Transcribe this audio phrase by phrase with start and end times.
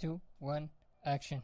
[0.00, 0.70] two, one,
[1.04, 1.42] action.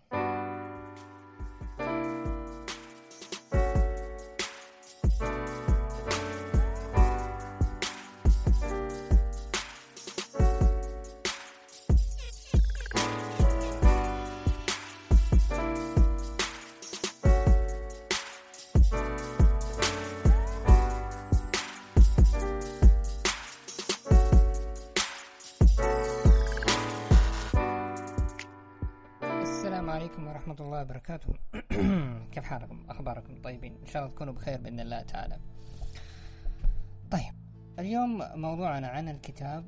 [32.46, 33.77] حالكم أخباركم؟ طيبين.
[33.80, 35.38] إن شاء الله تكونوا بخير بإذن الله تعالى.
[37.10, 37.34] طيب
[37.78, 39.64] اليوم موضوعنا عن الكتاب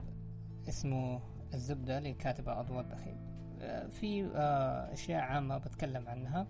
[0.69, 1.21] اسمه
[1.55, 3.17] الزبدة لكاتبة أضواء الدخيل
[3.61, 6.47] آه، في آه، أشياء عامة بتكلم عنها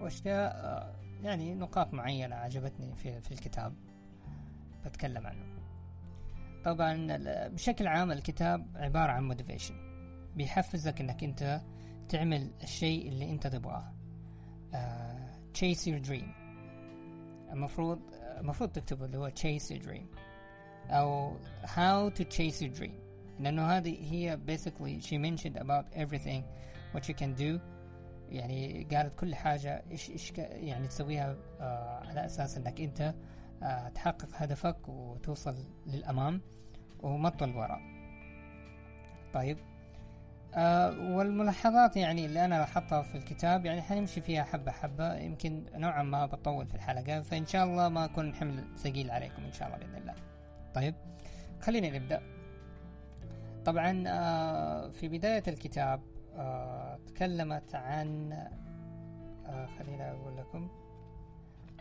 [0.00, 3.74] وأشياء آه، يعني نقاط معينة عجبتني في, في الكتاب
[4.84, 5.52] بتكلم عنه.
[6.64, 7.18] طبعا
[7.48, 9.74] بشكل عام الكتاب عبارة عن موتيفيشن
[10.36, 11.60] بيحفزك إنك أنت
[12.08, 13.92] تعمل الشيء اللي أنت تبغاه.
[14.74, 16.28] آه، chase your dream.
[17.52, 18.00] المفروض
[18.40, 20.04] المفروض تكتبه اللي هو chase your dream.
[20.90, 22.92] أو how to chase your dream.
[23.40, 26.42] لأنه هذه هي basically she mentioned about everything
[26.94, 27.60] what you can do.
[28.30, 33.14] يعني قالت كل حاجة إيش ك- يعني تسويها آه على أساس إنك أنت
[33.62, 35.54] آه تحقق هدفك وتوصل
[35.86, 36.40] للأمام
[37.02, 37.80] وما تطل وراء
[39.34, 39.58] طيب.
[40.54, 46.02] آه والملاحظات يعني اللي أنا لاحظتها في الكتاب يعني حنمشي فيها حبة حبة يمكن نوعا
[46.02, 49.78] ما بطول في الحلقة فإن شاء الله ما أكون حمل ثقيل عليكم إن شاء الله
[49.78, 50.14] بإذن الله.
[50.74, 50.94] طيب
[51.60, 52.22] خلينا نبدأ.
[53.64, 56.00] طبعا آه في بداية الكتاب
[56.36, 58.32] آه تكلمت عن
[59.46, 60.68] آه خلينا أقول لكم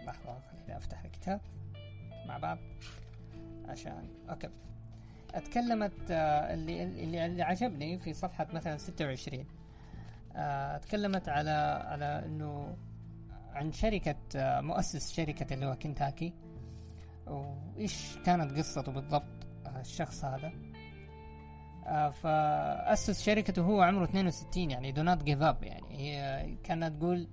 [0.06, 1.42] لحظة خلينا أفتح الكتاب
[2.28, 2.58] مع بعض
[3.68, 4.50] عشان أوكي.
[5.34, 9.46] أتكلمت آه، اللي اللي عجبني في صفحة مثلا 26
[10.36, 12.78] آه، تكلمت على على إنه
[13.54, 16.34] عن شركة آه، مؤسس شركة اللي هو كنتاكي
[17.28, 19.48] وإيش كانت قصته بالضبط
[19.80, 20.52] الشخص هذا.
[22.12, 27.28] فأسس شركته هو عمره 62 يعني do not give up يعني هي كانت تقول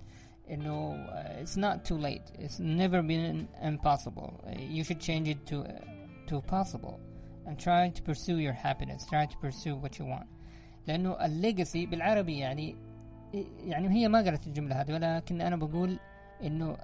[0.49, 1.05] إنه
[1.43, 5.63] it's not too late it's never been impossible you should change it to
[6.29, 7.08] to possible.
[7.49, 10.27] And try to pursue your happiness try to pursue what you want.
[10.87, 12.75] لأنه ال legacy بالعربي يعني
[13.65, 15.99] يعني هي ما قالت الجملة هذه ولكن أنا بقول
[16.43, 16.77] إنه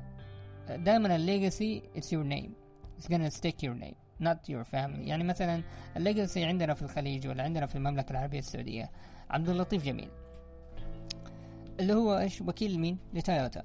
[0.69, 2.51] دائما ال legacy it's your name.
[2.99, 5.07] It's gonna stick your name not your family.
[5.07, 5.61] يعني مثلا
[5.97, 8.91] ال legacy عندنا في الخليج ولا عندنا في المملكة العربية السعودية
[9.29, 10.09] عبد اللطيف جميل.
[11.79, 13.63] اللي هو إيش؟ وكيل مين؟ لتويوتا.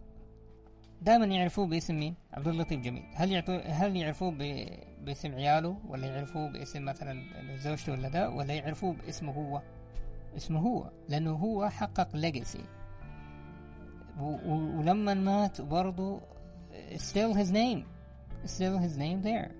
[1.02, 3.02] دائما يعرفوه باسم مين؟ عبد اللطيف جميل.
[3.14, 4.66] هل يعطو هل يعرفوه ب...
[5.04, 7.22] باسم عياله ولا يعرفوه باسم مثلا
[7.56, 9.62] زوجته ولا ده ولا يعرفوه باسمه هو؟
[10.36, 12.64] اسمه هو لأنه هو حقق legacy
[14.20, 14.24] و...
[14.78, 16.20] ولما مات برضو
[16.94, 17.82] still his name.
[18.44, 19.50] Still his name there.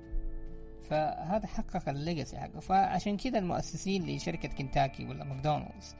[0.90, 2.60] فهذا حقق ال legacy حقه.
[2.60, 5.94] فعشان كذا المؤسسين لشركة كنتاكي ولا ماكدونالدز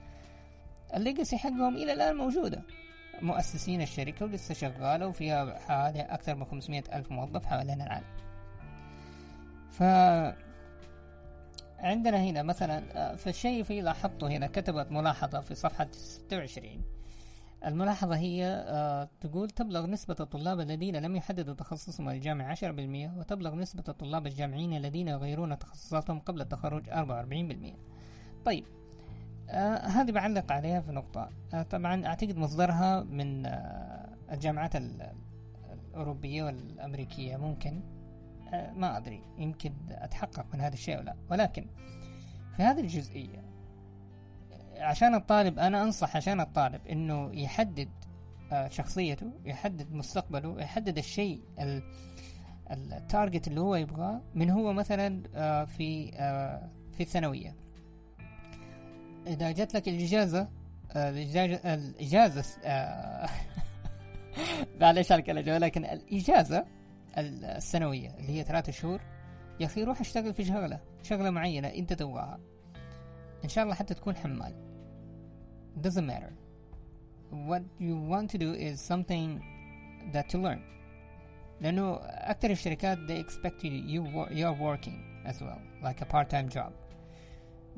[0.95, 2.63] الليجاسي حقهم إلى الآن موجودة.
[3.21, 8.07] مؤسسين الشركة ولسه شغالة وفيها حوالي أكثر من 500 ألف موظف حوالين العالم
[9.71, 9.83] ف
[11.79, 16.81] عندنا هنا مثلا آه، في الشيء في لاحظته هنا كتبت ملاحظة في صفحة 26
[17.65, 23.83] الملاحظة هي آه، تقول تبلغ نسبة الطلاب الذين لم يحددوا تخصصهم الجامعي 10% وتبلغ نسبة
[23.89, 28.65] الطلاب الجامعيين الذين يغيرون تخصصاتهم قبل التخرج 44% طيب
[29.51, 31.29] آه هذه بعلق عليها في نقطة.
[31.53, 35.11] آه طبعا أعتقد مصدرها من آه الجامعات ال-
[35.89, 37.37] الأوروبية والأمريكية.
[37.37, 37.81] ممكن؟
[38.53, 39.23] آه ما أدري.
[39.37, 41.15] يمكن أتحقق من هذا الشيء أو لا.
[41.29, 41.65] ولكن
[42.57, 43.43] في هذه الجزئية
[44.77, 47.89] عشان الطالب أنا أنصح عشان الطالب إنه يحدد
[48.51, 51.83] آه شخصيته يحدد مستقبله يحدد الشيء ال-
[52.71, 57.55] التارجت اللي هو يبغاه من هو مثلا آه في آه في الثانوية.
[59.27, 60.47] إذا جات لك الإجازة
[60.95, 62.43] الإجازة
[64.81, 66.65] معلش على الكلمة ولكن الإجازة
[67.17, 69.01] السنوية اللي هي ثلاثة شهور
[69.59, 72.39] يا أخي روح اشتغل في شغلة شغلة معينة أنت تبغاها.
[73.43, 74.55] إن شاء الله حتى تكون حمال.
[75.81, 76.33] Doesn't matter.
[77.31, 79.41] What you want to do is something
[80.13, 80.61] that to learn.
[81.61, 83.71] لأنه أكثر الشركات they expect you
[84.31, 86.71] you are working as well like a part-time job.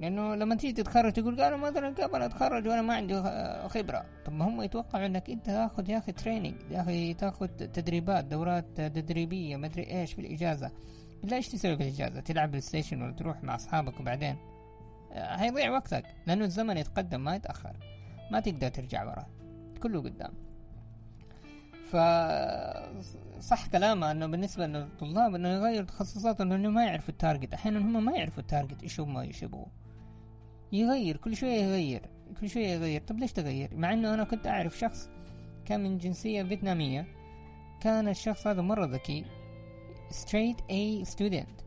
[0.04, 3.22] لأنه لما تيجي تتخرج تقول قالوا مثلا قبل أتخرج وأنا ما عندي
[3.70, 4.06] خبرة.
[4.26, 8.66] طب ما هم يتوقعوا إنك أنت تاخذ يا أخي training يا أخي تاخذ تدريبات دورات
[8.82, 10.72] تدريبية ما أدري إيش في الإجازة.
[11.22, 14.36] بالله إيش تسوي في الإجازة؟ تلعب PlayStation ولا تروح مع أصحابك وبعدين؟
[15.12, 17.76] آه، هيضيع وقتك لأنه الزمن يتقدم ما يتأخر.
[18.32, 19.26] ما تقدر ترجع ورا
[19.84, 20.34] كله قدام.
[21.92, 21.96] ف
[23.42, 28.06] صح كلامه إنه بالنسبة للطلاب إنه يغير تخصصاتهم إنه ما يعرفوا ال target أحيانا هم
[28.06, 29.66] ما يعرفوا ال target إيش هم إيش يبغوا
[30.74, 32.02] يغير كل شوية يغير
[32.40, 33.02] كل شوية يغير.
[33.02, 35.10] طب ليش تغير؟ مع إنه أنا كنت أعرف شخص
[35.66, 37.08] كان من جنسية فيتنامية
[37.82, 39.26] كان الشخص هذا مرة ذكي
[40.12, 41.64] straight A student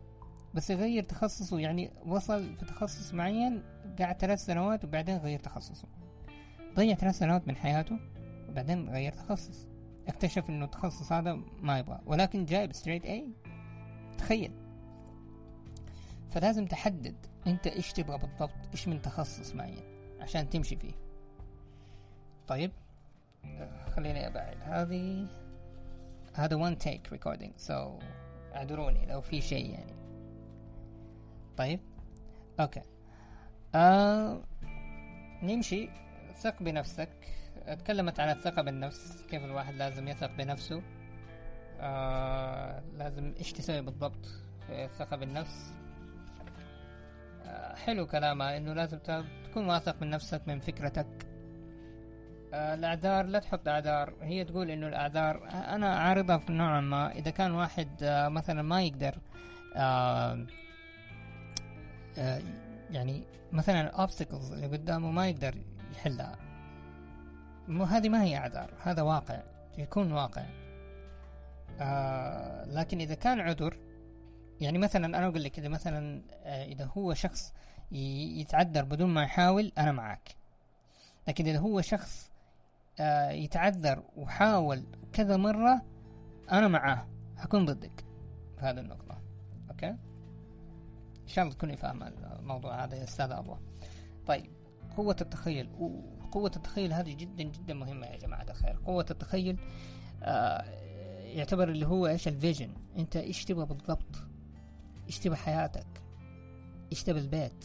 [0.54, 3.62] بس يغير تخصصه يعني وصل في تخصص معين
[3.98, 5.88] قعد ثلاث سنوات وبعدين غير تخصصه.
[6.74, 7.98] ضيع ثلاث سنوات من حياته
[8.48, 9.68] وبعدين غير تخصص
[10.08, 13.28] اكتشف إنه التخصص هذا ما يبغى ولكن جايب straight A
[14.18, 14.52] تخيل.
[16.30, 19.84] فلازم تحدد انت إيش تبغى بالضبط؟ إيش من تخصص معين؟
[20.20, 20.92] عشان تمشي فيه.
[22.48, 22.72] طيب.
[23.96, 24.56] خليني أبعد.
[24.62, 25.26] هذه
[26.34, 27.98] هذا one take recording so
[28.54, 29.92] اعذروني لو في شيء يعني.
[31.56, 31.80] طيب.
[32.60, 32.82] أوكي.
[33.74, 34.42] آه
[35.42, 35.88] نمشي.
[36.36, 37.08] ثق بنفسك.
[37.66, 39.22] تكلمت عن الثقة بالنفس.
[39.30, 40.82] كيف الواحد لازم يثق بنفسه.
[41.80, 44.26] آه لازم إيش تسوي بالضبط
[44.66, 45.72] في الثقة بالنفس.
[47.76, 51.26] حلو كلامها إنه لازم تكون واثق من نفسك من فكرتك.
[52.54, 54.14] آه الأعذار لا تحط أعذار.
[54.22, 57.12] هي تقول إنه الأعذار أنا عارضها في نوعا ما.
[57.12, 59.18] إذا كان واحد آه مثلا ما يقدر
[59.76, 60.46] آه
[62.18, 62.40] آه
[62.90, 63.22] يعني
[63.52, 65.54] مثلا الاوبستكلز اللي قدامه ما يقدر
[65.92, 66.36] يحلها.
[67.68, 69.42] مو هذه ما هي أعذار هذا واقع
[69.78, 70.44] يكون واقع.
[71.80, 73.85] آه لكن إذا كان عذر
[74.60, 77.52] يعني مثلا أنا أقول لك إذا مثلا آه إذا هو شخص
[77.92, 80.36] يتعذر بدون ما يحاول أنا معك
[81.28, 82.30] لكن إذا هو شخص
[83.00, 85.82] آه يتعذر وحاول كذا مرة
[86.52, 87.08] أنا معاه.
[87.36, 88.04] حكون ضدك
[88.58, 89.22] في هذه النقطة.
[89.70, 89.88] okay؟
[91.22, 92.08] إن شاء الله تكوني فاهمة
[92.38, 93.56] الموضوع هذا يا أستاذ أبو.
[94.26, 94.50] طيب
[94.96, 95.68] قوة التخيل.
[96.32, 98.78] قوة التخيل هذه جدا جدا مهمة يا جماعة الخير.
[98.86, 99.58] قوة التخيل
[100.22, 100.62] آه
[101.20, 102.70] يعتبر اللي هو إيش؟ ال vision.
[102.98, 104.16] أنت إيش تبغى بالضبط؟
[105.06, 105.86] إيش تبغى حياتك
[106.92, 107.64] إيش تبغى البيت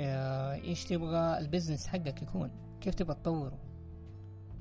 [0.00, 3.58] آه إيش تبغى ال business حقك يكون كيف تبغى تطوره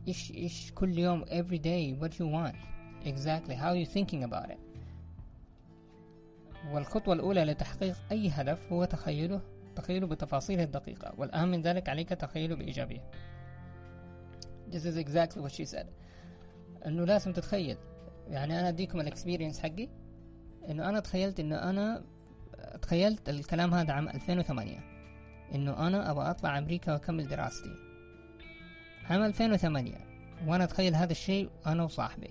[0.07, 2.57] إيش إيش كل يوم every day what you want
[3.05, 4.59] exactly how you thinking about it.
[6.71, 9.41] والخطوة الأولى لتحقيق أي هدف هو تخيله
[9.75, 13.11] تخيله بتفاصيله الدقيقة والأهم من ذلك عليك تخيله بإيجابية.
[14.71, 15.85] This is exactly what she said.
[16.85, 17.77] إنه لازم تتخيل.
[18.27, 19.89] يعني أنا أديكم الاكسبيرينس حقي.
[20.69, 22.03] إنه أنا تخيلت إنه أنا
[22.81, 24.79] تخيلت الكلام هذا عام 2008
[25.55, 27.75] إنه أنا أبغى أطلع أمريكا وأكمل دراستي.
[29.09, 29.97] عام 2008
[30.47, 32.29] وأنا أتخيل هذا الشيء أنا وصاحبي.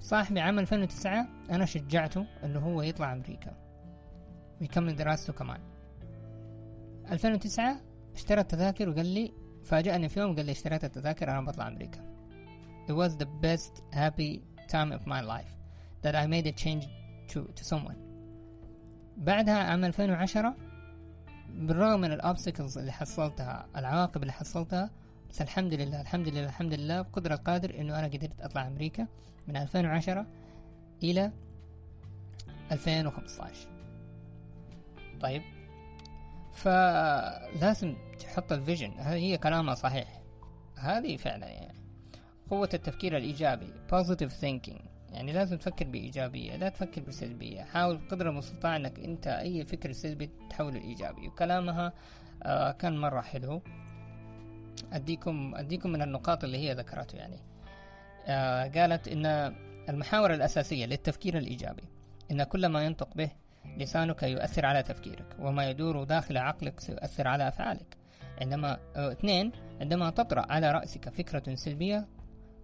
[0.00, 3.56] صاحبي عام 2009 أنا شجعته إنه هو يطلع أمريكا.
[4.60, 5.60] ويكمل دراسته كمان.
[7.10, 7.80] 2009
[8.14, 9.32] اشترى التذاكر وقال لي
[9.64, 12.00] فاجأني في يوم قال لي اشتريت التذاكر أنا بطلع أمريكا.
[12.88, 15.61] It was the best happy time of my life.
[16.02, 16.84] That I made a change
[17.32, 17.96] to, to someone.
[19.16, 20.54] بعدها عام 2010
[21.48, 24.90] بالرغم من ال obstacles اللي حصلتها العواقب اللي حصلتها
[25.30, 29.06] بس الحمد لله الحمد لله الحمد لله بقدرة القادر إنه أنا قدرت أطلع أمريكا
[29.48, 30.26] من 2010
[31.02, 31.32] إلى
[32.72, 33.68] 2015
[35.20, 35.42] طيب.
[36.52, 38.90] فلازم تحط ال vision.
[38.98, 40.22] هي كلامها صحيح.
[40.76, 41.78] هذه فعلا يعني.
[42.50, 43.72] قوة التفكير الإيجابي.
[43.90, 44.91] Positive thinking.
[45.12, 47.62] يعني لازم تفكر بإيجابية لا تفكر بسلبية.
[47.62, 51.92] حاول قدر المستطاع أنك أنت أي فكر سلبي تحوله لإيجابي وكلامها
[52.42, 53.62] آه كان مرة حلو.
[54.92, 57.38] أديكم أديكم من النقاط اللي هي ذكرته يعني.
[58.26, 59.54] آه قالت إن
[59.88, 61.84] المحاور الأساسية للتفكير الإيجابي
[62.30, 63.30] إن كل ما ينطق به
[63.76, 67.96] لسانك يؤثر على تفكيرك وما يدور داخل عقلك سيؤثر على أفعالك.
[68.40, 72.06] عندما آه، اثنين عندما تطرأ على رأسك فكرة سلبية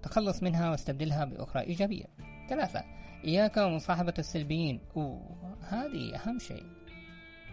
[0.02, 2.04] تخلص منها واستبدلها بأخرى إيجابية.
[2.48, 2.84] ثلاثة
[3.24, 4.80] إياك ومصاحبة السلبيين.
[4.96, 6.64] أوه هذه أهم شيء.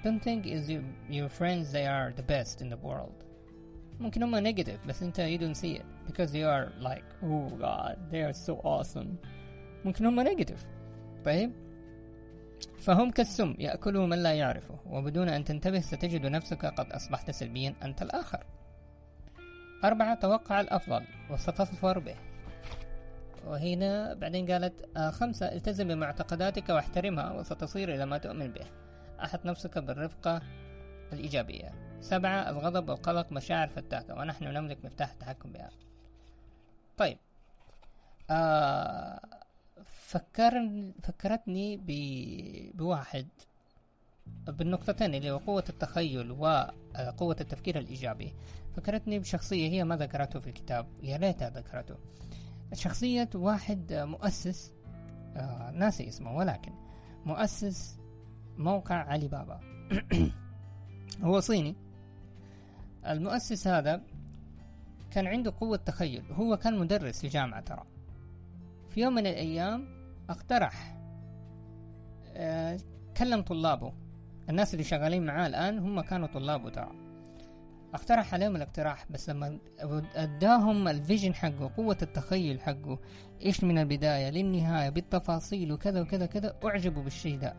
[0.04, 3.24] Don't think is your, your friends they are the best in the world.
[4.00, 5.86] ممكن هم negative بس أنت you don't see it.
[6.08, 9.18] Because they are like oh god they are so awesome.
[9.86, 10.60] ممكن هم negative.
[11.25, 11.52] طيب.
[12.80, 14.80] فهم كالسم يأكله من لا يعرفه.
[14.86, 18.44] وبدون أن تنتبه ستجد نفسك قد أصبحت سلبيا أنت الآخر.
[19.84, 21.04] أربعة توقع الأفضل.
[21.30, 22.16] وستظفر به.
[23.46, 28.66] وهنا بعدين قالت آه خمسة التزم بمعتقداتك واحترمها وستصير إلى ما تؤمن به.
[29.24, 30.42] أحط نفسك بالرفقة
[31.14, 31.72] الإيجابية.
[32.02, 35.70] سبعة الغضب والقلق مشاعر فتاكة ونحن نملك مفتاح التحكم بها.
[36.98, 37.18] طيب.
[38.30, 39.20] آه
[39.86, 40.70] فكر
[41.04, 41.88] فكرتني ب...
[42.78, 43.28] بواحد
[44.48, 48.34] بالنقطتين اللي هو قوة التخيل وقوة التفكير الإيجابي.
[48.75, 51.96] فكرتني بشخصية هي ما ذكرته في الكتاب يا ريتها ذكرته.
[52.75, 54.72] شخصية واحد مؤسس
[55.36, 56.72] آه ناسي اسمه ولكن
[57.25, 58.00] مؤسس
[58.58, 59.60] موقع علي بابا.
[61.24, 61.75] هو صيني.
[63.08, 64.01] المؤسس هذا
[65.12, 66.24] كان عنده قوة تخيل.
[66.32, 67.84] هو كان مدرس في جامعة ترى.
[68.89, 69.88] في يوم من الأيام
[70.29, 70.98] اقترح
[72.34, 72.79] آه
[73.17, 73.94] كلم طلابه.
[74.50, 77.04] الناس اللي شغالين معاه الآن هم كانوا طلابه ترى.
[77.96, 79.60] اقترح عليهم الاقتراح بس لما
[80.16, 83.00] أداهم الفيجن حقه قوة التخيل حقه
[83.42, 87.56] إيش من البداية؟ للنهاية بالتفاصيل وكذا وكذا كذا أعجبوا بالشيء ده.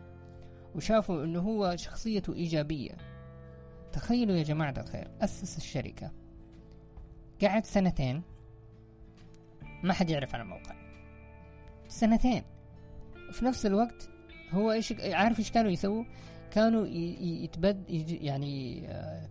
[0.74, 2.96] وشافوا إنه هو شخصيته إيجابية.
[3.92, 6.12] تخيلوا يا جماعة الخير أسس الشركة.
[7.42, 8.22] قعد سنتين
[9.82, 10.76] ما حد يعرف عن الموقع.
[11.88, 12.42] سنتين.
[13.28, 14.08] وفي نفس الوقت
[14.50, 16.04] هو إيش عارف إيش كانوا يسووا؟
[16.50, 19.28] كانوا يتبد يعني آه،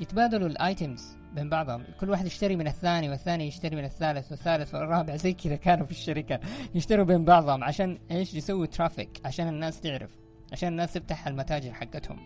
[0.00, 1.84] يتبادلوا ال items بين بعضهم.
[2.00, 5.92] كل واحد يشتري من الثاني والثاني يشتري من الثالث والثالث والرابع زي كذا كانوا في
[5.92, 6.40] الشركة.
[6.74, 10.10] يشتروا بين بعضهم عشان إيش؟ يسووا traffic عشان الناس تعرف
[10.52, 12.18] عشان الناس تفتح المتاجر حقتهم.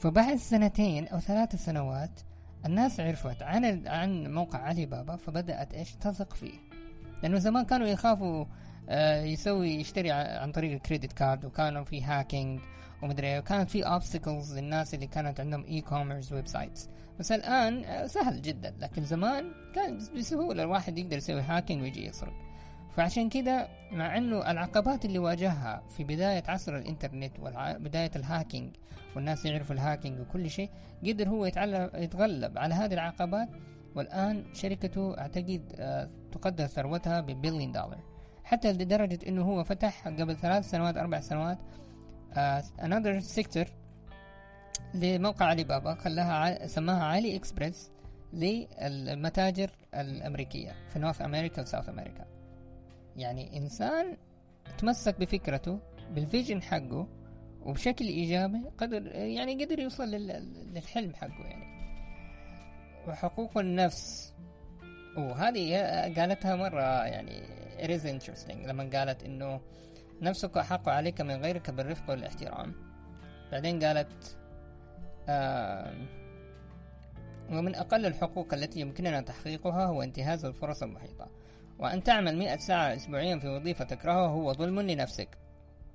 [0.00, 2.20] فبعد سنتين أو ثلاث سنوات
[2.66, 6.54] الناس عرفت عن عن موقع علي بابا فبدأت إيش؟ تثق فيه.
[7.22, 8.44] لأنه زمان كانوا يخافوا
[8.88, 12.60] آه، يسوي يشتري عن طريق ال credit card وكانوا في hacking
[13.02, 18.74] ومدري وكانت في obstacles للناس اللي كانت عندهم e-commerce websites بس الآن آه، سهل جدا.
[18.80, 22.32] لكن زمان كان بسهولة الواحد يقدر يسوي hacking ويجي يسرق.
[22.96, 28.76] فعشان كده مع إنه العقبات اللي واجهها في بداية عصر الإنترنت وبداية ال hacking
[29.16, 30.70] والناس يعرفوا ال hacking وكل شيء
[31.06, 31.46] قدر هو
[31.94, 33.48] يتغلب على هذه العقبات.
[33.94, 38.00] والآن شركته أعتقد آه، تقدر ثروتها ببليون دولار.
[38.44, 41.58] حتى لدرجة إنه هو فتح قبل ثلاث سنوات أربع سنوات
[42.78, 43.68] another sector
[44.94, 47.90] لموقع علي بابا خلاها سماها علي إكسبريس
[48.32, 52.26] للمتاجر الأمريكية في North America و South America
[53.16, 54.16] يعني إنسان
[54.78, 55.78] تمسك بفكرته
[56.10, 57.08] بال vision حقه
[57.62, 61.72] وبشكل إيجابي قدر يعني قدر يوصل للحلم حقه يعني.
[63.08, 64.34] وحقوق النفس.
[65.16, 65.76] وهذه
[66.16, 67.42] قالتها مرة يعني
[67.78, 69.60] it is interesting لما قالت إنه
[70.22, 72.74] نفسك أحق عليك من غيرك بالرفق والاحترام.
[73.52, 74.38] بعدين قالت
[75.28, 75.94] آه
[77.50, 81.28] ومن أقل الحقوق التي يمكننا تحقيقها هو انتهاز الفرص المحيطة.
[81.78, 85.28] وأن تعمل مئة ساعة أسبوعيا في وظيفة تكرهها هو ظلم لنفسك.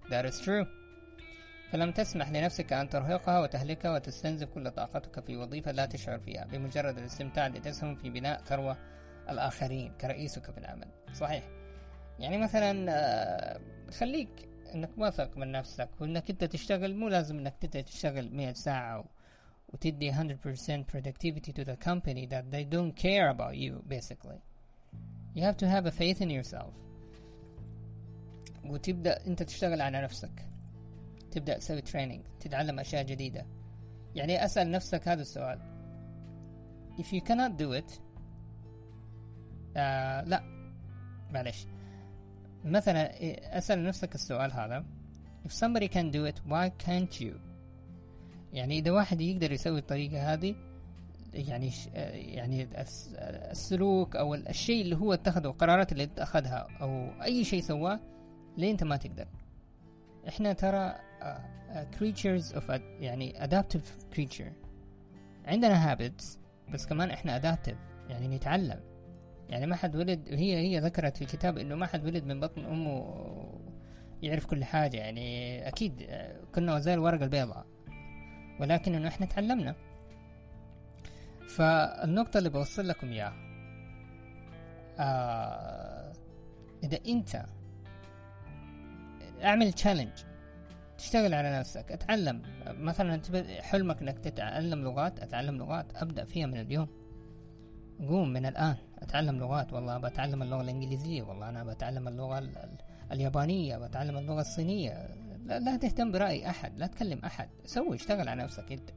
[0.05, 0.67] That is true.
[1.71, 6.97] فلم تسمح لنفسك أن ترهقها وتهلكها وتستنزف كل طاقتك في وظيفة لا تشعر فيها بمجرد
[6.97, 8.77] الاستمتاع لتسهم في بناء ثروة
[9.29, 10.87] الآخرين كرئيسك في العمل.
[11.13, 11.56] صحيح.
[12.19, 17.77] يعني مثلا آه، خليك إنك واثق من نفسك وإنك أنت تشتغل مو لازم إنك أنت
[17.77, 19.05] تشتغل 100 ساعة
[19.69, 20.15] وتدي 100%
[20.93, 24.41] productivity to the company that they don't care about you basically.
[25.35, 26.73] You have to have a faith in yourself.
[28.65, 30.49] وتبدأ أنت تشتغل على نفسك.
[31.31, 33.45] تبدأ تسوي تريننج تتعلم أشياء جديدة.
[34.15, 35.59] يعني أسأل نفسك هذا السؤال.
[36.99, 37.99] If you cannot do it
[39.77, 40.43] آه لا.
[41.31, 41.67] معلش.
[42.67, 43.11] مثلا
[43.57, 44.85] أسأل نفسك السؤال هذا.
[45.45, 47.33] If somebody can do it why can't you?
[48.53, 50.55] يعني إذا واحد يقدر يسوي الطريقة هذه
[51.33, 51.71] يعني
[52.13, 52.67] يعني
[53.51, 57.99] السلوك أو الشيء اللي هو اتخذه القرارات اللي اتخذها أو أي شيء سواه
[58.57, 59.27] ليه أنت ما تقدر؟
[60.27, 60.95] إحنا ترى
[61.99, 62.69] creatures of
[62.99, 64.51] يعني adaptive creature.
[65.45, 66.25] عندنا habits
[66.73, 68.79] بس كمان إحنا adaptive يعني نتعلم.
[69.49, 72.65] يعني ما حد ولد هي هي ذكرت في الكتاب إنه ما حد ولد من بطن
[72.65, 73.03] أمه
[74.21, 74.97] يعرف كل حاجة.
[74.97, 76.07] يعني أكيد
[76.55, 77.65] كنا زي الورقة البيضاء
[78.59, 79.75] ولكن إنه إحنا تعلمنا.
[81.49, 83.33] فالنقطة اللي بوصل لكم إياها
[84.99, 86.13] آه
[86.83, 87.45] إذا أنت
[89.43, 90.11] أعمل تشالنج
[90.97, 92.41] تشتغل على نفسك أتعلم.
[92.67, 93.21] مثلا
[93.61, 97.06] حلمك إنك تتعلم لغات أتعلم لغات أبدأ فيها من اليوم.
[97.99, 102.49] قوم من الآن أتعلم لغات والله بتعلم اللغة الإنجليزية والله أنا بتعلم اللغة
[103.11, 105.07] اليابانية بتعلم اللغة الصينية
[105.45, 108.89] لا, لا تهتم برأي أحد لا تكلم أحد سوي اشتغل على نفسك أنت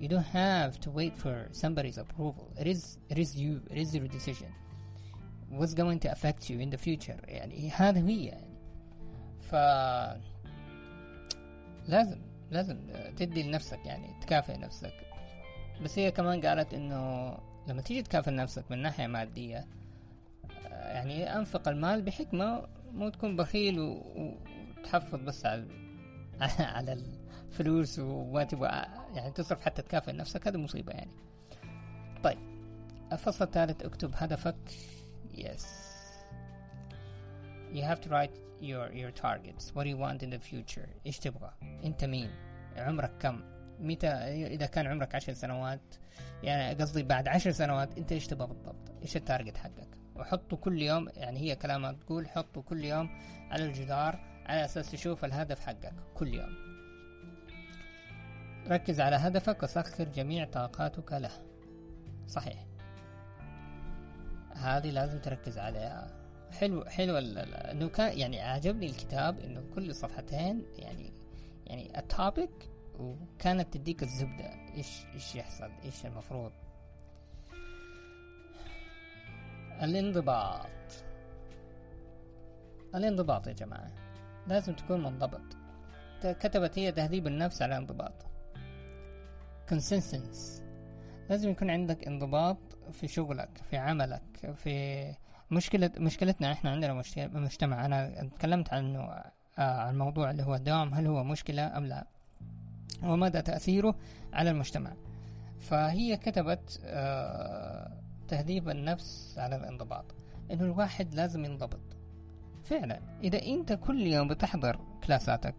[0.00, 2.46] You don't have to wait for somebody's approval.
[2.58, 3.60] It is it is you.
[3.70, 4.50] It is your decision.
[5.58, 8.58] What's going to affect you in the future يعني هذا هي يعني
[9.40, 9.54] ف
[11.88, 12.78] لازم لازم
[13.16, 14.94] تدي لنفسك يعني تكافئ نفسك
[15.82, 17.30] بس هي كمان قالت إنه
[17.70, 19.66] لما تيجي تكافئ نفسك من ناحية مادية
[20.66, 25.66] آه، يعني أنفق المال بحكمة مو تكون بخيل وتحفظ بس على
[26.76, 27.02] على
[27.50, 28.68] فلوس وما تبغى
[29.14, 31.12] يعني تصرف حتى تكافئ نفسك هذه مصيبة يعني.
[32.22, 32.38] طيب
[33.12, 34.56] الفصل الثالث اكتب هدفك.
[35.34, 35.64] Yes.
[37.72, 39.74] You have to write your your targets.
[39.74, 41.50] What do you want in the future إيش تبغى؟
[41.84, 42.30] أنت مين؟
[42.76, 43.49] عمرك كم؟
[43.80, 44.08] متى
[44.46, 45.94] إذا كان عمرك عشر سنوات
[46.42, 51.08] يعني قصدي بعد عشر سنوات أنت إيش تبغى بالضبط؟ إيش التارجت حقك؟ وحطه كل يوم
[51.16, 53.10] يعني هي كلامها تقول حطه كل يوم
[53.50, 56.70] على الجدار على أساس تشوف الهدف حقك كل يوم.
[58.68, 61.30] ركز على هدفك وسخر جميع طاقاتك له.
[62.26, 62.66] صحيح.
[64.56, 66.20] هذه لازم تركز عليها.
[66.50, 71.12] حلو حلو إنه كان يعني عجبني الكتاب إنه كل صفحتين يعني
[71.66, 72.70] يعني التوبيك
[73.00, 74.52] وكانت تديك الزبدة.
[74.74, 76.52] إيش إيش يحصل؟ إيش المفروض؟
[79.82, 80.66] الانضباط.
[82.94, 83.90] الانضباط يا جماعة
[84.46, 85.56] لازم تكون منضبط.
[86.22, 88.12] كتبت هي تهذيب النفس على انضباط.
[89.70, 90.62] Consistency.
[91.30, 92.58] لازم يكون عندك انضباط
[92.92, 95.04] في شغلك في عملك في
[95.50, 97.86] مشكلة مشكلتنا إحنا عندنا مجتمع.
[97.86, 102.06] أنا تكلمت عنه آه عن الموضوع اللي هو الدوام هل هو مشكلة أم لا.
[103.02, 103.94] ومدى تأثيره
[104.32, 104.92] على المجتمع.
[105.58, 110.04] فهي كتبت آه تهذيب النفس على الانضباط
[110.50, 111.80] إنه الواحد لازم ينضبط.
[112.64, 115.54] فعلا إذا أنت كل يوم بتحضر كلاساتك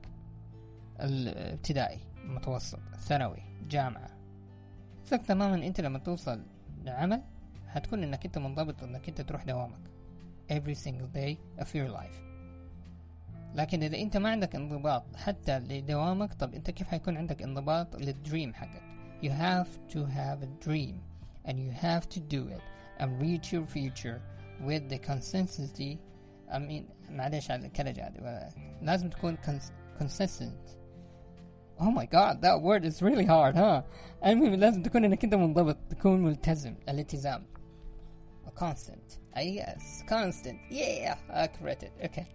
[0.99, 4.09] الابتدائي متوسط ثانوي جامعة
[5.05, 6.43] ثق تماما أنت لما توصل
[6.83, 7.21] لعمل
[7.67, 9.79] هتكون إنك أنت منضبط انك أنت تروح دوامك.
[10.51, 12.30] Every single day of your life.
[13.55, 18.53] لكن اذا انت ما عندك انضباط حتى لدوامك طب انت كيف حيكون عندك انضباط للدريم
[18.53, 18.81] حقك
[19.21, 20.95] you have to have a dream
[21.45, 22.61] and you have to do it
[22.99, 24.21] and reach your future
[24.67, 25.97] with the consistency
[26.51, 28.11] I mean معلش على الكلجة
[28.81, 29.37] لازم تكون
[29.99, 30.81] consistent
[31.79, 33.81] oh my god that word is really hard huh?
[34.25, 37.43] المهم لازم تكون انك انت منضبط تكون ملتزم الالتزام
[38.55, 41.15] constant yes constant yeah
[41.57, 42.25] corrected okay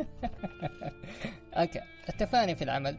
[1.54, 2.98] أوكي التفاني في العمل.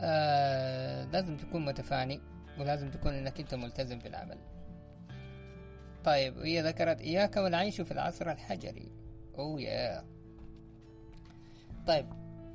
[0.00, 2.20] آه لازم تكون متفاني
[2.58, 4.38] ولازم تكون إنك أنت ملتزم في العمل.
[6.04, 8.92] طيب وهي ذكرت إياك والعيش في العصر الحجري.
[9.38, 10.04] أوه يا
[11.86, 12.06] طيب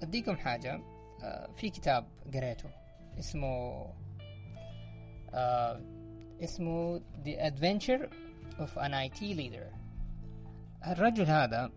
[0.04, 0.82] أديكم حاجة.
[1.23, 2.69] آه في كتاب قريته
[3.19, 3.86] اسمه
[5.34, 5.82] آه
[6.43, 8.10] اسمه The Adventure
[8.60, 9.83] of an IT Leader.
[10.88, 11.72] الرجل هذا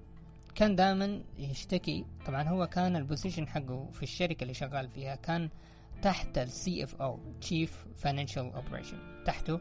[0.55, 5.51] كان دائما يشتكي طبعا هو كان البوزيشن حقه في الشركة اللي شغال فيها كان
[6.03, 9.61] تحت ال CFO chief financial operation تحته.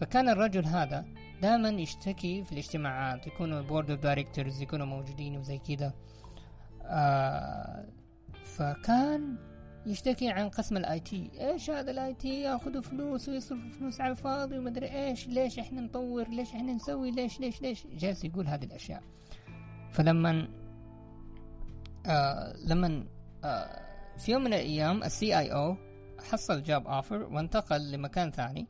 [0.00, 1.04] فكان الرجل هذا
[1.42, 5.92] دائما يشتكي في الاجتماعات يكونوا ال board of directors يكونوا موجودين وزي كذا.
[6.82, 7.86] آه
[8.44, 9.36] فكان
[9.86, 11.30] يشتكي عن قسم ال IT.
[11.40, 15.28] إيش هذا ال IT؟ ياخذوا فلوس ويصرفوا فلوس على الفاضي ومدري إيش.
[15.28, 19.02] ليش إحنا نطور؟ ليش إحنا نسوي؟ ليش ليش ليش؟ جالس يقول هذه الأشياء.
[19.90, 20.48] فلما
[22.06, 23.06] آه لما
[23.44, 23.80] آه
[24.18, 25.76] في يوم من الأيام ال CIO
[26.30, 28.66] حصل job offer وانتقل لمكان ثاني.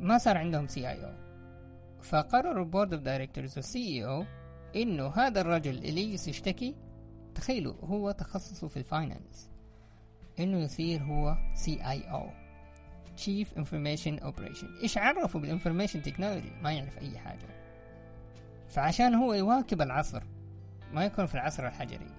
[0.00, 1.12] ما صار عندهم CIO
[2.02, 4.24] فقرروا ال board of directors وال CEO
[4.76, 6.74] إنه هذا الرجل اللي يشتكي
[7.34, 9.47] تخيلوا هو تخصصه في ال finance
[10.40, 12.30] إنه يصير هو CIO أو
[13.18, 14.82] Chief Information Operation.
[14.82, 17.46] إيش عرفه بال information technology ما يعرف أي حاجة.
[18.68, 20.22] فعشان هو يواكب العصر
[20.92, 22.10] ما يكون في العصر الحجري.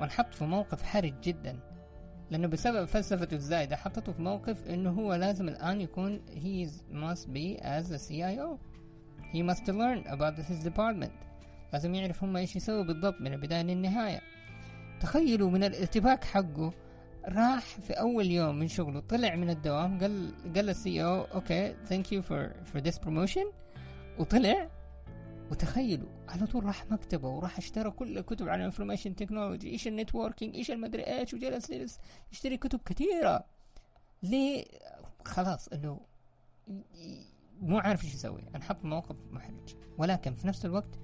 [0.00, 1.58] وانحط في موقف حرج جدا.
[2.30, 7.62] لأنه بسبب فلسفته الزايدة حطته في موقف إنه هو لازم الآن يكون he must be
[7.62, 8.58] as a CIO
[9.32, 11.12] he must learn about his department.
[11.72, 14.20] لازم يعرف هم إيش يسوي بالضبط من البداية للنهاية.
[15.00, 16.72] تخيلوا من الارتباك حقه
[17.28, 22.12] راح في أول يوم من شغله طلع من الدوام قال قال لل CEO okay thank
[22.12, 23.52] you for for this promotion
[24.18, 24.70] وطلع
[25.50, 29.94] وتخيلوا على طول راح مكتبه وراح اشترى كل الكتب عن ال information technology إيش ال
[29.94, 31.98] networking إيش المدري إيش وجلس جلس
[32.32, 33.44] يشتري كتب كثيرة.
[34.22, 34.64] ليه؟
[35.24, 36.00] خلاص إنه
[37.60, 39.74] مو عارف إيش يسوي انحط موقف محرج.
[39.98, 40.98] ولكن في نفس الوقت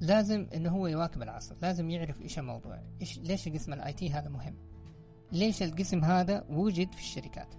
[0.00, 4.28] لازم إنه هو يواكب العصر لازم يعرف إيش الموضوع إيش ليش قسم ال IT هذا
[4.28, 4.54] مهم؟
[5.32, 7.54] ليش القسم هذا وجد في الشركات؟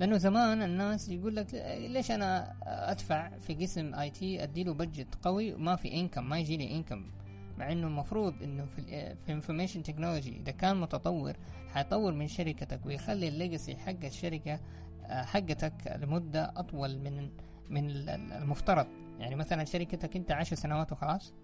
[0.00, 2.54] لأنه زمان الناس يقول لك ليش أنا
[2.90, 7.10] أدفع في قسم IT أديله budget قوي وما في income ما يجي لي income
[7.58, 11.36] مع إنه المفروض إنه في في information technology إذا كان متطور
[11.68, 14.60] حيطور من شركتك ويخلي ال legacy حق الشركة
[15.08, 17.30] حقتك لمدة أطول من
[17.70, 18.86] من المفترض.
[19.18, 21.34] يعني مثلا شركتك أنت عشر سنوات وخلاص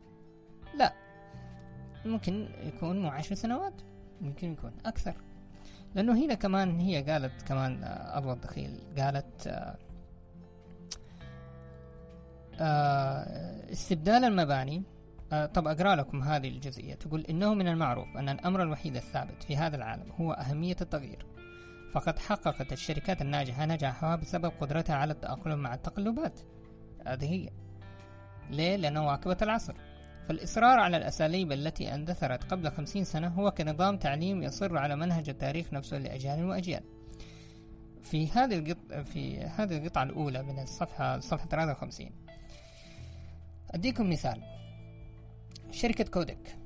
[0.79, 0.93] لا.
[2.05, 3.75] ممكن يكون مو عشر سنوات
[4.21, 5.15] ممكن يكون أكثر.
[5.95, 9.77] لأنه هنا كمان هي قالت كمان آه، أبو الدخيل قالت آه،
[12.61, 14.83] آه، استبدال المباني.
[15.55, 16.95] طب أقرأ لكم هذه الجزئية.
[16.95, 21.27] تقول إنه من المعروف أن الأمر الوحيد الثابت في هذا العالم هو أهمية التغيير.
[21.93, 26.41] فقد حققت الشركات الناجحة نجاحها بسبب قدرتها على التأقلم مع التقلبات.
[27.07, 27.51] هذه هي.
[28.51, 29.75] ليه؟ لأنه واكبة العصر.
[30.29, 35.73] فالإصرار على الأساليب التي اندثرت قبل خمسين سنة هو كنظام تعليم يصر على منهج التاريخ
[35.73, 36.83] نفسه لأجيال وأجيال.
[38.03, 42.11] في هذه القطعة في هذه القطعة الأولى من الصفحة صفحة 53
[43.71, 44.43] أديكم مثال.
[45.71, 46.57] شركة كودك.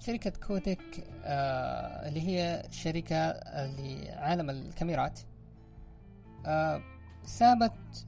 [0.00, 3.30] شركة كودك آه اللي هي شركة
[3.66, 5.20] لعالم الكاميرات
[6.46, 6.82] آه
[7.24, 8.06] سابت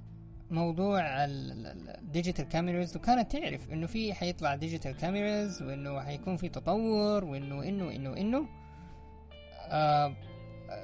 [0.50, 7.24] موضوع ال digital cameras وكانت تعرف إنه في حيطلع digital cameras وإنه حيكون في تطور
[7.24, 8.48] وإنه إنه إنه إنه.
[9.68, 10.14] آه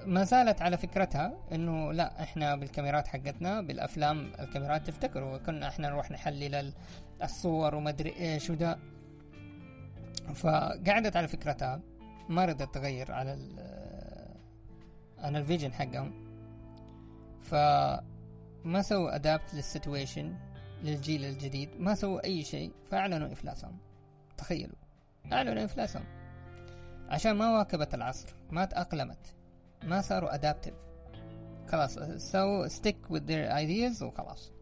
[0.06, 6.10] ما زالت على فكرتها إنه لا إحنا بالكاميرات حقتنا بالأفلام الكاميرات تفتكروا كنا إحنا نروح
[6.10, 6.72] نحلل
[7.22, 8.78] الصور ومدري إيش وده.
[10.34, 11.80] فقعدت على فكرتها
[12.28, 13.64] ما رضت تغير على ال
[15.18, 16.24] عن ال vision حقهم.
[17.42, 17.54] ف
[18.64, 20.36] ما سووا adapt لل situation
[20.82, 23.78] للجيل الجديد ما سووا أي شيء فأعلنوا إفلاسهم.
[24.36, 24.76] تخيلوا.
[25.32, 26.04] أعلنوا إفلاسهم.
[27.08, 29.34] عشان ما واكبت العصر ما تأقلمت.
[29.82, 30.74] ما صاروا adaptive
[31.68, 34.52] خلاص سووا stick with their ideas وخلاص.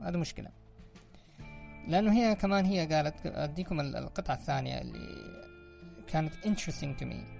[0.00, 0.50] هذا مشكلة.
[1.88, 5.40] لأنه هي كمان هي قالت أديكم القطعة الثانية اللي
[6.08, 7.39] كانت interesting to me.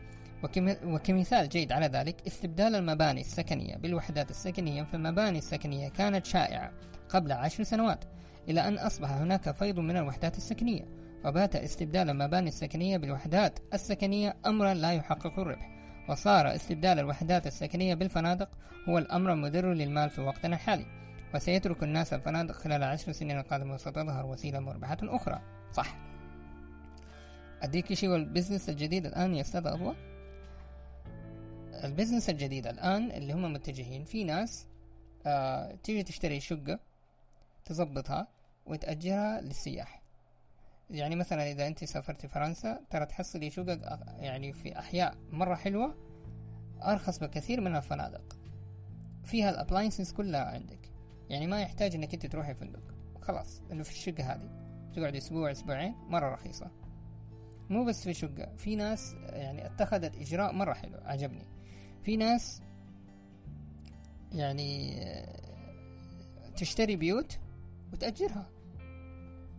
[0.84, 6.72] وكمثال جيد على ذلك استبدال المباني السكنية بالوحدات السكنية فالمباني السكنية كانت شائعة
[7.08, 8.04] قبل عشر سنوات
[8.48, 10.84] إلى أن أصبح هناك فيض من الوحدات السكنية
[11.24, 15.70] وبات استبدال المباني السكنية بالوحدات السكنية أمرا لا يحقق الربح
[16.08, 18.48] وصار استبدال الوحدات السكنية بالفنادق
[18.88, 20.86] هو الأمر المدر للمال في وقتنا الحالي
[21.34, 25.40] وسيترك الناس الفنادق خلال عشر سنين القادمة وستظهر وسيلة مربحة أخرى.
[25.72, 25.96] صح.
[27.62, 30.09] أديك شيء وال business الجديد الآن أضواء
[31.84, 34.66] ال business الجديد الآن اللي هم متجهين في ناس
[35.26, 36.80] آه تيجي تشتري شقة
[37.64, 38.28] تظبطها
[38.66, 40.02] وتأجرها للسياح.
[40.90, 45.94] يعني مثلا إذا أنت سافرت فرنسا ترى تحصلي شقق يعني في أحياء مرة حلوة
[46.82, 48.36] أرخص بكثير من الفنادق.
[49.24, 50.90] فيها ال appliances كلها عندك.
[51.28, 52.94] يعني ما يحتاج إنك أنت تروحي فندق.
[53.22, 54.50] خلاص إنه في الشقة هذه.
[54.96, 56.70] تقعد أسبوع أسبوعين مرة رخيصة.
[57.70, 61.59] مو بس في شقة في ناس يعني اتخذت إجراء مرة حلو عجبني.
[62.04, 62.62] في ناس
[64.32, 65.00] يعني
[66.56, 67.38] تشتري بيوت
[67.92, 68.46] وتأجرها.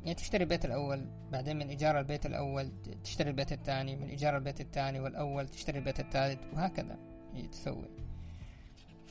[0.03, 2.71] يعني تشتري البيت الأول بعدين من إيجار البيت الأول
[3.03, 6.97] تشتري البيت الثاني من إيجار البيت الثاني والأول تشتري البيت الثالث وهكذا
[7.51, 7.89] تسوي.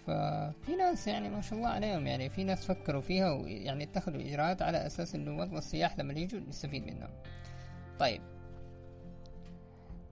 [0.06, 4.62] ففي ناس يعني ما شاء الله عليهم يعني في ناس فكروا فيها ويعني اتخذوا إجراءات
[4.62, 7.10] على أساس إنه والله السياح لما يجوا نستفيد منهم
[7.98, 8.22] طيب.